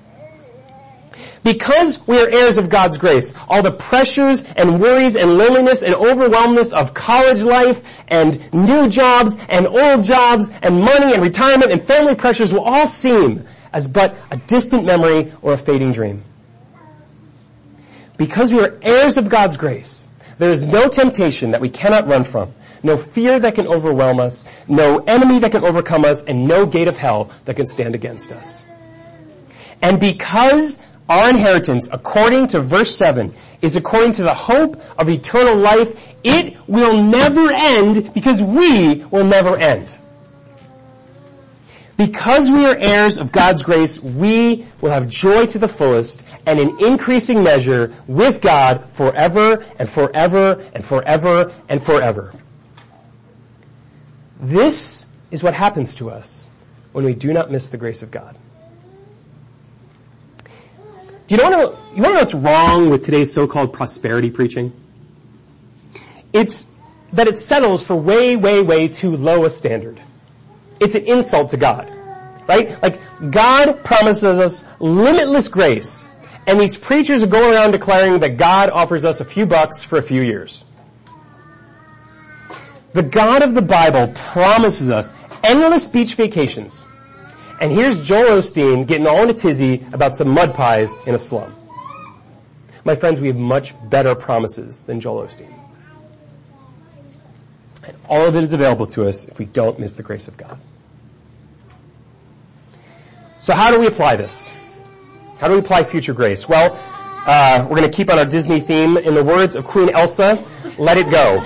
Because 1.44 2.06
we 2.06 2.20
are 2.20 2.28
heirs 2.28 2.56
of 2.56 2.68
God's 2.68 2.98
grace, 2.98 3.34
all 3.48 3.62
the 3.62 3.72
pressures 3.72 4.44
and 4.44 4.80
worries 4.80 5.16
and 5.16 5.36
loneliness 5.36 5.82
and 5.82 5.94
overwhelmness 5.94 6.72
of 6.72 6.94
college 6.94 7.42
life 7.42 7.82
and 8.06 8.52
new 8.52 8.88
jobs 8.88 9.36
and 9.48 9.66
old 9.66 10.04
jobs 10.04 10.52
and 10.62 10.80
money 10.80 11.12
and 11.14 11.22
retirement 11.22 11.72
and 11.72 11.82
family 11.82 12.14
pressures 12.14 12.52
will 12.52 12.60
all 12.60 12.86
seem 12.86 13.44
as 13.72 13.88
but 13.88 14.16
a 14.30 14.36
distant 14.36 14.84
memory 14.84 15.32
or 15.42 15.54
a 15.54 15.58
fading 15.58 15.92
dream. 15.92 16.22
Because 18.16 18.52
we 18.52 18.60
are 18.60 18.78
heirs 18.82 19.16
of 19.16 19.28
God's 19.28 19.56
grace, 19.56 20.06
there 20.38 20.50
is 20.50 20.66
no 20.66 20.88
temptation 20.88 21.52
that 21.52 21.60
we 21.60 21.68
cannot 21.68 22.06
run 22.06 22.22
from, 22.22 22.54
no 22.84 22.96
fear 22.96 23.40
that 23.40 23.56
can 23.56 23.66
overwhelm 23.66 24.20
us, 24.20 24.44
no 24.68 24.98
enemy 25.08 25.40
that 25.40 25.50
can 25.50 25.64
overcome 25.64 26.04
us, 26.04 26.22
and 26.22 26.46
no 26.46 26.66
gate 26.66 26.86
of 26.86 26.96
hell 26.96 27.30
that 27.46 27.56
can 27.56 27.66
stand 27.66 27.96
against 27.96 28.30
us. 28.30 28.64
And 29.80 29.98
because 29.98 30.78
our 31.12 31.28
inheritance, 31.28 31.88
according 31.92 32.46
to 32.48 32.60
verse 32.60 32.96
7, 32.96 33.34
is 33.60 33.76
according 33.76 34.12
to 34.12 34.22
the 34.22 34.32
hope 34.32 34.82
of 34.98 35.10
eternal 35.10 35.56
life, 35.56 36.14
it 36.24 36.56
will 36.66 37.02
never 37.02 37.50
end 37.50 38.14
because 38.14 38.40
we 38.40 39.04
will 39.10 39.24
never 39.24 39.58
end. 39.58 39.98
Because 41.98 42.50
we 42.50 42.64
are 42.64 42.74
heirs 42.74 43.18
of 43.18 43.30
God's 43.30 43.62
grace, 43.62 44.00
we 44.00 44.66
will 44.80 44.90
have 44.90 45.06
joy 45.06 45.44
to 45.46 45.58
the 45.58 45.68
fullest 45.68 46.24
and 46.46 46.58
in 46.58 46.80
increasing 46.80 47.42
measure 47.42 47.94
with 48.06 48.40
God 48.40 48.82
forever 48.92 49.64
and 49.78 49.88
forever 49.88 50.66
and 50.74 50.82
forever 50.82 51.52
and 51.68 51.82
forever. 51.82 52.32
This 54.40 55.04
is 55.30 55.42
what 55.42 55.52
happens 55.52 55.94
to 55.96 56.10
us 56.10 56.46
when 56.92 57.04
we 57.04 57.12
do 57.12 57.34
not 57.34 57.50
miss 57.50 57.68
the 57.68 57.76
grace 57.76 58.02
of 58.02 58.10
God. 58.10 58.36
You 61.32 61.38
know, 61.38 61.48
you 61.48 61.54
want 61.54 61.94
to 61.94 62.00
know 62.02 62.12
what's 62.12 62.34
wrong 62.34 62.90
with 62.90 63.06
today's 63.06 63.32
so-called 63.32 63.72
prosperity 63.72 64.28
preaching? 64.28 64.70
It's 66.34 66.68
that 67.14 67.26
it 67.26 67.38
settles 67.38 67.86
for 67.86 67.96
way, 67.96 68.36
way, 68.36 68.60
way 68.60 68.88
too 68.88 69.16
low 69.16 69.46
a 69.46 69.50
standard. 69.50 69.98
It's 70.78 70.94
an 70.94 71.06
insult 71.06 71.48
to 71.48 71.56
God. 71.56 71.90
Right? 72.46 72.76
Like, 72.82 73.00
God 73.30 73.82
promises 73.82 74.38
us 74.38 74.66
limitless 74.78 75.48
grace, 75.48 76.06
and 76.46 76.60
these 76.60 76.76
preachers 76.76 77.22
are 77.22 77.28
going 77.28 77.54
around 77.54 77.70
declaring 77.70 78.18
that 78.20 78.36
God 78.36 78.68
offers 78.68 79.06
us 79.06 79.20
a 79.20 79.24
few 79.24 79.46
bucks 79.46 79.82
for 79.82 79.96
a 79.96 80.02
few 80.02 80.20
years. 80.20 80.66
The 82.92 83.04
God 83.04 83.40
of 83.40 83.54
the 83.54 83.62
Bible 83.62 84.12
promises 84.14 84.90
us 84.90 85.14
endless 85.42 85.88
beach 85.88 86.14
vacations. 86.14 86.84
And 87.62 87.70
here's 87.70 88.04
Joel 88.04 88.38
Osteen 88.38 88.88
getting 88.88 89.06
all 89.06 89.22
in 89.22 89.30
a 89.30 89.34
tizzy 89.34 89.86
about 89.92 90.16
some 90.16 90.28
mud 90.30 90.52
pies 90.52 91.06
in 91.06 91.14
a 91.14 91.18
slum. 91.18 91.54
My 92.84 92.96
friends, 92.96 93.20
we 93.20 93.28
have 93.28 93.36
much 93.36 93.72
better 93.88 94.16
promises 94.16 94.82
than 94.82 94.98
Joel 94.98 95.28
Osteen. 95.28 95.54
And 97.86 97.96
all 98.08 98.26
of 98.26 98.34
it 98.34 98.42
is 98.42 98.52
available 98.52 98.86
to 98.86 99.06
us 99.06 99.26
if 99.26 99.38
we 99.38 99.44
don't 99.44 99.78
miss 99.78 99.92
the 99.92 100.02
grace 100.02 100.26
of 100.26 100.36
God. 100.36 100.58
So 103.38 103.54
how 103.54 103.70
do 103.70 103.78
we 103.78 103.86
apply 103.86 104.16
this? 104.16 104.50
How 105.38 105.46
do 105.46 105.54
we 105.54 105.60
apply 105.60 105.84
future 105.84 106.14
grace? 106.14 106.48
Well, 106.48 106.76
uh, 107.28 107.64
we're 107.70 107.76
going 107.76 107.88
to 107.88 107.96
keep 107.96 108.10
on 108.10 108.18
our 108.18 108.24
Disney 108.24 108.58
theme. 108.58 108.96
In 108.96 109.14
the 109.14 109.22
words 109.22 109.54
of 109.54 109.66
Queen 109.66 109.88
Elsa, 109.90 110.44
let 110.78 110.98
it 110.98 111.08
go. 111.12 111.38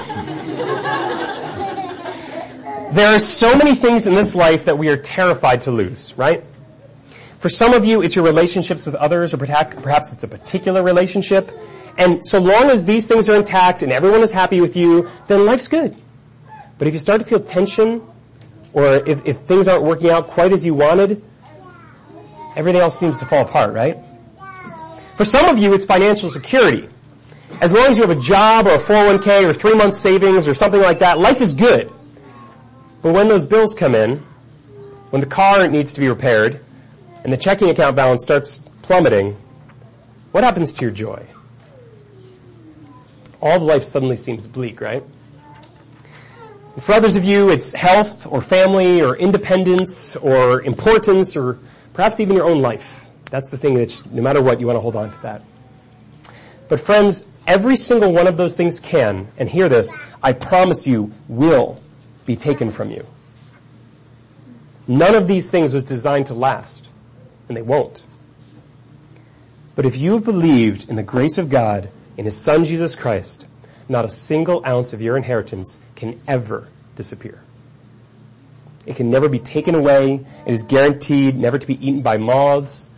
There 2.93 3.15
are 3.15 3.19
so 3.19 3.57
many 3.57 3.75
things 3.75 4.07
in 4.07 4.15
this 4.15 4.35
life 4.35 4.67
that 4.67 4.79
we 4.79 4.89
are 4.89 4.97
terrified 4.97 5.63
to 5.63 5.71
lose, 5.73 6.15
right? 6.17 6.45
For 7.41 7.49
some 7.49 7.75
of 7.75 7.85
you, 7.85 8.03
it's 8.03 8.15
your 8.15 8.25
relationships 8.25 8.87
with 8.87 8.95
others, 8.95 9.35
or 9.35 9.39
perhaps 9.39 10.13
it's 10.13 10.23
a 10.23 10.29
particular 10.29 10.83
relationship. 10.83 11.51
And 11.99 12.25
so 12.25 12.39
long 12.39 12.71
as 12.71 12.85
these 12.85 13.07
things 13.07 13.29
are 13.29 13.35
intact 13.35 13.83
and 13.83 13.91
everyone 13.91 14.21
is 14.21 14.31
happy 14.31 14.61
with 14.61 14.77
you, 14.77 15.11
then 15.27 15.45
life's 15.47 15.69
good. 15.69 15.97
But 16.79 16.87
if 16.89 16.95
you 16.95 17.01
start 17.01 17.21
to 17.21 17.27
feel 17.27 17.41
tension, 17.41 18.03
or 18.73 18.95
if, 18.95 19.27
if 19.27 19.39
things 19.39 19.67
aren't 19.67 19.85
working 19.85 20.11
out 20.11 20.29
quite 20.29 20.53
as 20.53 20.65
you 20.65 20.75
wanted, 20.75 21.23
everything 22.55 22.81
else 22.81 22.99
seems 22.99 23.19
to 23.19 23.27
fall 23.27 23.43
apart, 23.43 23.75
right? 23.75 23.97
For 25.17 25.25
some 25.25 25.49
of 25.49 25.59
you, 25.59 25.75
it's 25.75 25.87
financial 25.87 26.31
security. 26.31 26.89
As 27.61 27.73
long 27.73 27.87
as 27.87 27.97
you 27.97 28.07
have 28.07 28.17
a 28.17 28.21
job 28.21 28.67
or 28.67 28.75
a 28.75 28.79
401k 28.79 29.45
or 29.45 29.55
three 29.55 29.75
months 29.75 29.99
savings 29.99 30.47
or 30.47 30.55
something 30.55 30.81
like 30.81 31.01
that, 31.01 31.19
life 31.19 31.41
is 31.41 31.55
good. 31.55 31.91
But 33.07 33.15
when 33.15 33.29
those 33.29 33.47
bills 33.47 33.73
come 33.73 33.95
in, 33.95 34.17
when 35.11 35.21
the 35.21 35.29
car 35.29 35.69
needs 35.69 35.93
to 35.93 36.01
be 36.01 36.09
repaired, 36.09 36.59
and 37.23 37.33
the 37.33 37.37
checking 37.37 37.71
account 37.71 37.95
balance 37.95 38.25
starts 38.25 38.59
plummeting, 38.83 39.37
what 40.33 40.43
happens 40.43 40.73
to 40.73 40.83
your 40.83 40.91
joy? 40.91 41.25
All 43.41 43.59
of 43.59 43.63
life 43.63 43.85
suddenly 43.85 44.17
seems 44.17 44.45
bleak, 44.49 44.81
right? 44.81 45.05
For 46.81 46.95
others 46.95 47.15
of 47.15 47.25
you, 47.25 47.49
it's 47.49 47.73
health 47.75 48.27
or 48.27 48.41
family 48.41 49.01
or 49.01 49.17
independence 49.17 50.17
or 50.17 50.63
importance 50.63 51.37
or 51.37 51.61
Perhaps 51.95 52.19
even 52.19 52.35
your 52.35 52.47
own 52.47 52.61
life. 52.61 53.07
That's 53.31 53.51
the 53.51 53.57
thing 53.57 53.75
that 53.75 54.03
no 54.11 54.21
matter 54.21 54.43
what, 54.43 54.59
you 54.59 54.67
want 54.67 54.79
to 54.79 54.81
hold 54.81 54.97
on 54.97 55.13
to 55.13 55.23
that. 55.23 55.43
But 56.69 56.81
friends, 56.81 57.25
every 57.47 57.77
single 57.77 58.13
one 58.13 58.27
of 58.27 58.37
those 58.37 58.55
things 58.55 58.81
can, 58.81 59.29
and 59.39 59.49
hear 59.49 59.69
this, 59.69 59.97
I 60.25 60.33
promise 60.33 60.89
you, 60.89 61.13
will 61.29 61.81
be 62.27 62.37
taken 62.37 62.71
from 62.71 62.91
you. 62.91 63.07
None 64.89 65.15
of 65.15 65.27
these 65.27 65.51
things 65.51 65.73
was 65.73 65.83
designed 65.83 66.27
to 66.27 66.35
last, 66.35 66.89
and 67.49 67.57
they 67.57 67.63
won't. 67.63 68.05
But 69.75 69.85
if 69.85 69.97
you 69.97 70.13
have 70.13 70.25
believed 70.25 70.89
in 70.89 70.97
the 70.97 71.03
grace 71.03 71.39
of 71.39 71.49
God, 71.49 71.89
in 72.17 72.25
His 72.25 72.37
Son 72.37 72.65
Jesus 72.65 72.95
Christ, 72.95 73.47
not 73.89 74.05
a 74.05 74.09
single 74.09 74.65
ounce 74.65 74.93
of 74.93 75.03
your 75.03 75.17
inheritance 75.17 75.79
can 75.95 76.21
ever 76.27 76.69
disappear. 76.97 77.41
It 78.87 78.97
can 78.97 79.11
never 79.11 79.29
be 79.29 79.39
taken 79.39 79.75
away. 79.75 80.25
It 80.47 80.53
is 80.53 80.65
guaranteed 80.65 81.37
never 81.37 81.59
to 81.59 81.67
be 81.67 81.75
eaten 81.87 82.03
by 82.03 82.17
moths 82.17 82.89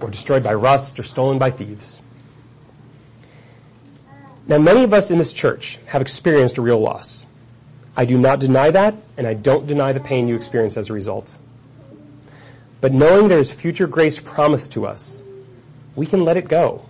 or 0.00 0.10
destroyed 0.10 0.42
by 0.42 0.54
rust 0.54 0.98
or 0.98 1.02
stolen 1.02 1.38
by 1.38 1.50
thieves. 1.50 2.02
Now 4.48 4.58
many 4.58 4.82
of 4.82 4.92
us 4.92 5.10
in 5.10 5.18
this 5.18 5.32
church 5.32 5.78
have 5.86 6.02
experienced 6.02 6.58
a 6.58 6.62
real 6.62 6.80
loss. 6.80 7.24
I 7.98 8.04
do 8.04 8.16
not 8.16 8.38
deny 8.38 8.70
that, 8.70 8.94
and 9.16 9.26
I 9.26 9.34
don't 9.34 9.66
deny 9.66 9.92
the 9.92 9.98
pain 9.98 10.28
you 10.28 10.36
experience 10.36 10.76
as 10.76 10.88
a 10.88 10.92
result. 10.92 11.36
But 12.80 12.92
knowing 12.92 13.26
there 13.26 13.40
is 13.40 13.50
future 13.50 13.88
grace 13.88 14.20
promised 14.20 14.74
to 14.74 14.86
us, 14.86 15.20
we 15.96 16.06
can 16.06 16.24
let 16.24 16.36
it 16.36 16.46
go. 16.46 16.86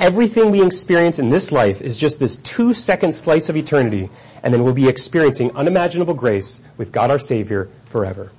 Everything 0.00 0.50
we 0.50 0.66
experience 0.66 1.20
in 1.20 1.30
this 1.30 1.52
life 1.52 1.80
is 1.80 1.96
just 1.96 2.18
this 2.18 2.36
two 2.38 2.72
second 2.72 3.14
slice 3.14 3.48
of 3.48 3.56
eternity 3.56 4.10
and 4.42 4.52
then 4.52 4.64
we'll 4.64 4.72
be 4.72 4.88
experiencing 4.88 5.54
unimaginable 5.56 6.14
grace 6.14 6.62
with 6.76 6.90
God 6.90 7.12
our 7.12 7.20
Savior 7.20 7.68
forever. 7.84 8.32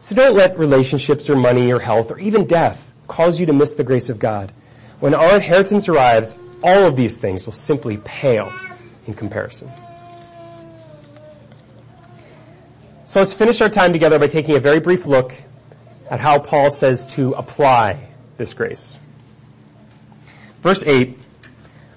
So 0.00 0.16
don't 0.16 0.34
let 0.34 0.58
relationships 0.58 1.30
or 1.30 1.36
money 1.36 1.72
or 1.72 1.78
health 1.78 2.10
or 2.10 2.18
even 2.18 2.46
death 2.46 2.92
cause 3.06 3.38
you 3.38 3.46
to 3.46 3.52
miss 3.52 3.74
the 3.76 3.84
grace 3.84 4.10
of 4.10 4.18
God. 4.18 4.50
When 4.98 5.14
our 5.14 5.36
inheritance 5.36 5.88
arrives, 5.88 6.36
all 6.64 6.88
of 6.88 6.96
these 6.96 7.18
things 7.18 7.46
will 7.46 7.52
simply 7.52 7.98
pale 7.98 8.52
in 9.06 9.14
comparison. 9.14 9.70
So 13.12 13.20
let's 13.20 13.34
finish 13.34 13.60
our 13.60 13.68
time 13.68 13.92
together 13.92 14.18
by 14.18 14.26
taking 14.26 14.56
a 14.56 14.58
very 14.58 14.80
brief 14.80 15.04
look 15.04 15.34
at 16.10 16.18
how 16.18 16.38
Paul 16.38 16.70
says 16.70 17.04
to 17.08 17.34
apply 17.34 18.08
this 18.38 18.54
grace. 18.54 18.98
Verse 20.62 20.82
8, 20.82 21.18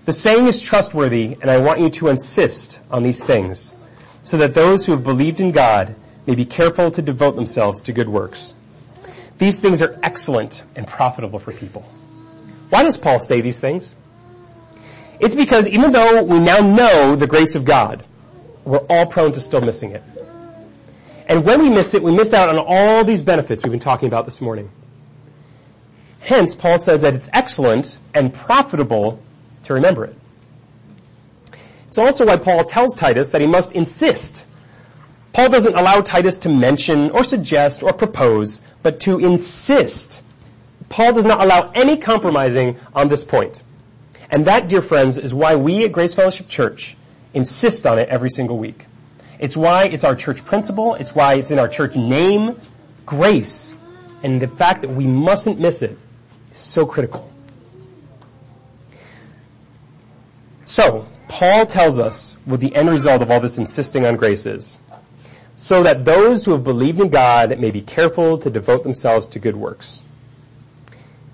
the 0.03 0.11
saying 0.11 0.47
is 0.47 0.61
trustworthy, 0.61 1.37
and 1.39 1.49
I 1.49 1.59
want 1.59 1.79
you 1.79 1.89
to 1.89 2.09
insist 2.09 2.81
on 2.91 3.03
these 3.03 3.23
things, 3.23 3.73
so 4.23 4.35
that 4.39 4.55
those 4.55 4.85
who 4.85 4.91
have 4.91 5.05
believed 5.05 5.39
in 5.39 5.53
God 5.53 5.95
may 6.27 6.35
be 6.35 6.43
careful 6.43 6.91
to 6.91 7.01
devote 7.01 7.37
themselves 7.37 7.79
to 7.83 7.93
good 7.93 8.09
works. 8.09 8.53
These 9.37 9.61
things 9.61 9.81
are 9.81 9.97
excellent 10.03 10.65
and 10.75 10.85
profitable 10.85 11.39
for 11.39 11.53
people. 11.53 11.83
Why 12.71 12.83
does 12.83 12.97
Paul 12.97 13.21
say 13.21 13.39
these 13.39 13.61
things? 13.61 13.95
It's 15.21 15.35
because 15.35 15.69
even 15.69 15.93
though 15.93 16.23
we 16.23 16.39
now 16.39 16.59
know 16.59 17.15
the 17.15 17.25
grace 17.25 17.55
of 17.55 17.63
God, 17.63 18.03
we're 18.65 18.85
all 18.89 19.05
prone 19.05 19.31
to 19.31 19.39
still 19.39 19.61
missing 19.61 19.91
it. 19.91 20.03
And 21.27 21.43
when 21.43 21.61
we 21.61 21.69
miss 21.69 21.93
it, 21.93 22.03
we 22.03 22.15
miss 22.15 22.33
out 22.33 22.49
on 22.49 22.57
all 22.57 23.03
these 23.03 23.23
benefits 23.23 23.63
we've 23.63 23.71
been 23.71 23.79
talking 23.79 24.07
about 24.07 24.25
this 24.25 24.41
morning. 24.41 24.69
Hence, 26.19 26.55
Paul 26.55 26.79
says 26.79 27.01
that 27.01 27.15
it's 27.15 27.29
excellent 27.33 27.97
and 28.13 28.33
profitable 28.33 29.19
to 29.63 29.73
remember 29.73 30.05
it. 30.05 30.15
It's 31.87 31.97
also 31.97 32.25
why 32.25 32.37
Paul 32.37 32.63
tells 32.65 32.95
Titus 32.95 33.29
that 33.29 33.41
he 33.41 33.47
must 33.47 33.71
insist. 33.71 34.45
Paul 35.33 35.49
doesn't 35.49 35.75
allow 35.75 36.01
Titus 36.01 36.37
to 36.39 36.49
mention 36.49 37.09
or 37.11 37.23
suggest 37.23 37.83
or 37.83 37.93
propose, 37.93 38.61
but 38.83 38.99
to 39.01 39.19
insist. 39.19 40.23
Paul 40.89 41.13
does 41.13 41.25
not 41.25 41.41
allow 41.41 41.71
any 41.73 41.97
compromising 41.97 42.77
on 42.93 43.07
this 43.07 43.23
point. 43.23 43.63
And 44.29 44.45
that, 44.45 44.67
dear 44.67 44.81
friends, 44.81 45.17
is 45.17 45.33
why 45.33 45.55
we 45.55 45.85
at 45.85 45.91
Grace 45.91 46.13
Fellowship 46.13 46.47
Church 46.47 46.97
insist 47.33 47.85
on 47.85 47.99
it 47.99 48.09
every 48.09 48.29
single 48.29 48.57
week. 48.57 48.85
It's 49.45 49.55
why 49.55 49.83
it's 49.85 50.03
our 50.03 50.15
church 50.15 50.43
principle. 50.43 50.95
It's 50.95 51.13
why 51.13 51.35
it's 51.35 51.51
in 51.51 51.59
our 51.59 51.67
church 51.67 51.95
name, 51.95 52.59
grace. 53.05 53.77
And 54.23 54.41
the 54.41 54.47
fact 54.47 54.81
that 54.81 54.89
we 54.89 55.05
mustn't 55.05 55.59
miss 55.59 55.83
it 55.83 55.95
is 56.49 56.57
so 56.57 56.87
critical. 56.87 57.31
So, 60.63 61.07
Paul 61.27 61.67
tells 61.67 61.99
us 61.99 62.35
what 62.45 62.59
the 62.59 62.75
end 62.75 62.89
result 62.89 63.21
of 63.21 63.29
all 63.29 63.39
this 63.39 63.59
insisting 63.59 64.03
on 64.03 64.15
grace 64.15 64.47
is. 64.47 64.79
So 65.55 65.83
that 65.83 66.05
those 66.05 66.43
who 66.43 66.53
have 66.53 66.63
believed 66.63 66.99
in 66.99 67.09
God 67.09 67.59
may 67.59 67.69
be 67.69 67.81
careful 67.81 68.39
to 68.39 68.49
devote 68.49 68.81
themselves 68.81 69.27
to 69.27 69.39
good 69.39 69.55
works. 69.55 70.01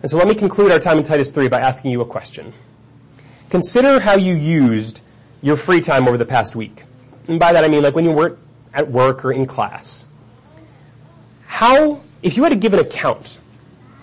And 0.01 0.11
so 0.11 0.17
let 0.17 0.27
me 0.27 0.35
conclude 0.35 0.73
our 0.73 0.79
time 0.79 0.97
in 0.97 1.05
Titus 1.05 1.31
3 1.31 1.47
by 1.47 1.61
asking 1.61 1.91
you 1.91 2.01
a 2.01 2.05
question. 2.05 2.51
Consider 3.49 4.01
how 4.01 4.17
you 4.17 4.33
used 4.33 4.99
your 5.41 5.55
free 5.55 5.79
time 5.79 6.09
over 6.09 6.17
the 6.17 6.25
past 6.25 6.57
week. 6.57 6.83
And 7.27 7.39
by 7.39 7.53
that 7.53 7.63
I 7.63 7.67
mean 7.67 7.83
like 7.83 7.95
when 7.95 8.05
you 8.05 8.11
weren't 8.11 8.37
at 8.73 8.89
work 8.89 9.25
or 9.25 9.31
in 9.31 9.45
class. 9.45 10.05
How, 11.45 12.01
if 12.23 12.37
you 12.37 12.43
had 12.43 12.49
to 12.49 12.55
give 12.55 12.73
an 12.73 12.79
account 12.79 13.39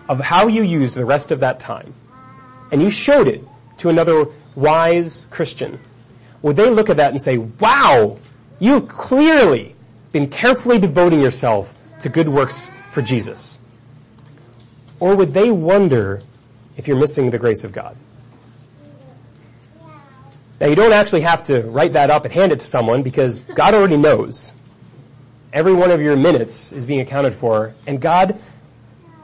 of 0.09 0.21
how 0.21 0.47
you 0.47 0.63
used 0.63 0.95
the 0.95 1.05
rest 1.05 1.33
of 1.33 1.41
that 1.41 1.61
time, 1.61 1.95
and 2.71 2.83
you 2.83 2.91
showed 2.91 3.29
it 3.29 3.43
to 3.79 3.89
another 3.89 4.27
wise 4.55 5.25
Christian, 5.31 5.79
would 6.43 6.57
they 6.57 6.71
look 6.71 6.91
at 6.91 6.99
that 6.99 7.11
and 7.11 7.21
say, 7.21 7.39
wow, 7.39 8.19
you've 8.59 8.89
clearly 8.89 9.75
been 10.13 10.29
carefully 10.29 10.79
devoting 10.79 11.21
yourself 11.21 11.77
to 12.01 12.09
good 12.09 12.29
works 12.29 12.71
for 12.93 13.03
Jesus? 13.03 13.59
Or 15.01 15.15
would 15.17 15.33
they 15.33 15.51
wonder 15.51 16.21
if 16.77 16.89
you're 16.89 16.99
missing 16.99 17.31
the 17.31 17.39
grace 17.39 17.65
of 17.65 17.73
God? 17.73 17.97
Now 20.61 20.67
you 20.67 20.75
don't 20.75 20.93
actually 20.93 21.21
have 21.23 21.45
to 21.45 21.63
write 21.63 21.93
that 21.93 22.11
up 22.11 22.25
and 22.25 22.35
hand 22.35 22.53
it 22.53 22.61
to 22.61 22.67
someone 22.67 23.03
because 23.03 23.45
God 23.45 23.75
already 23.75 23.97
knows. 23.97 24.53
Every 25.53 25.73
one 25.73 25.91
of 25.91 26.01
your 26.01 26.17
minutes 26.17 26.73
is 26.73 26.85
being 26.85 27.01
accounted 27.01 27.35
for 27.35 27.75
and 27.87 28.01
God 28.01 28.39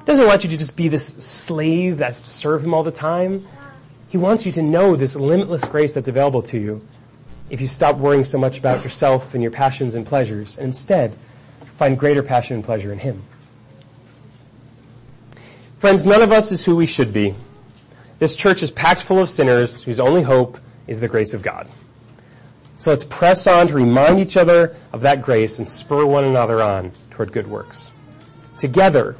doesn't 0.04 0.26
want 0.26 0.44
you 0.44 0.50
to 0.50 0.58
just 0.58 0.76
be 0.76 0.88
this 0.88 1.06
slave 1.06 1.96
that's 1.98 2.22
to 2.22 2.30
serve 2.30 2.64
Him 2.64 2.74
all 2.74 2.82
the 2.82 2.92
time. 2.92 3.46
He 4.08 4.18
wants 4.18 4.46
you 4.46 4.52
to 4.52 4.62
know 4.62 4.96
this 4.96 5.16
limitless 5.16 5.64
grace 5.64 5.92
that's 5.92 6.08
available 6.08 6.42
to 6.42 6.58
you 6.58 6.86
if 7.50 7.60
you 7.60 7.66
stop 7.66 7.96
worrying 7.96 8.24
so 8.24 8.38
much 8.38 8.58
about 8.58 8.84
yourself 8.84 9.34
and 9.34 9.42
your 9.42 9.52
passions 9.52 9.94
and 9.94 10.06
pleasures 10.06 10.56
and 10.56 10.66
instead 10.66 11.16
find 11.76 11.98
greater 11.98 12.22
passion 12.22 12.56
and 12.56 12.64
pleasure 12.64 12.92
in 12.92 12.98
Him. 12.98 13.22
Friends, 15.78 16.06
none 16.06 16.22
of 16.22 16.32
us 16.32 16.52
is 16.52 16.64
who 16.64 16.76
we 16.76 16.86
should 16.86 17.12
be. 17.12 17.34
This 18.18 18.36
church 18.36 18.62
is 18.62 18.70
packed 18.70 19.02
full 19.02 19.18
of 19.18 19.28
sinners 19.28 19.82
whose 19.82 20.00
only 20.00 20.22
hope 20.22 20.58
is 20.86 21.00
the 21.00 21.08
grace 21.08 21.34
of 21.34 21.42
God. 21.42 21.68
So 22.76 22.90
let's 22.90 23.04
press 23.04 23.46
on 23.46 23.68
to 23.68 23.74
remind 23.74 24.18
each 24.18 24.36
other 24.36 24.76
of 24.92 25.02
that 25.02 25.22
grace 25.22 25.58
and 25.58 25.68
spur 25.68 26.04
one 26.04 26.24
another 26.24 26.60
on 26.60 26.92
toward 27.10 27.32
good 27.32 27.46
works. 27.46 27.92
Together, 28.58 29.16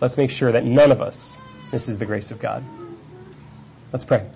let's 0.00 0.16
make 0.16 0.30
sure 0.30 0.52
that 0.52 0.64
none 0.64 0.92
of 0.92 1.00
us 1.00 1.36
misses 1.72 1.98
the 1.98 2.06
grace 2.06 2.30
of 2.30 2.38
God. 2.38 2.64
Let's 3.92 4.04
pray. 4.04 4.26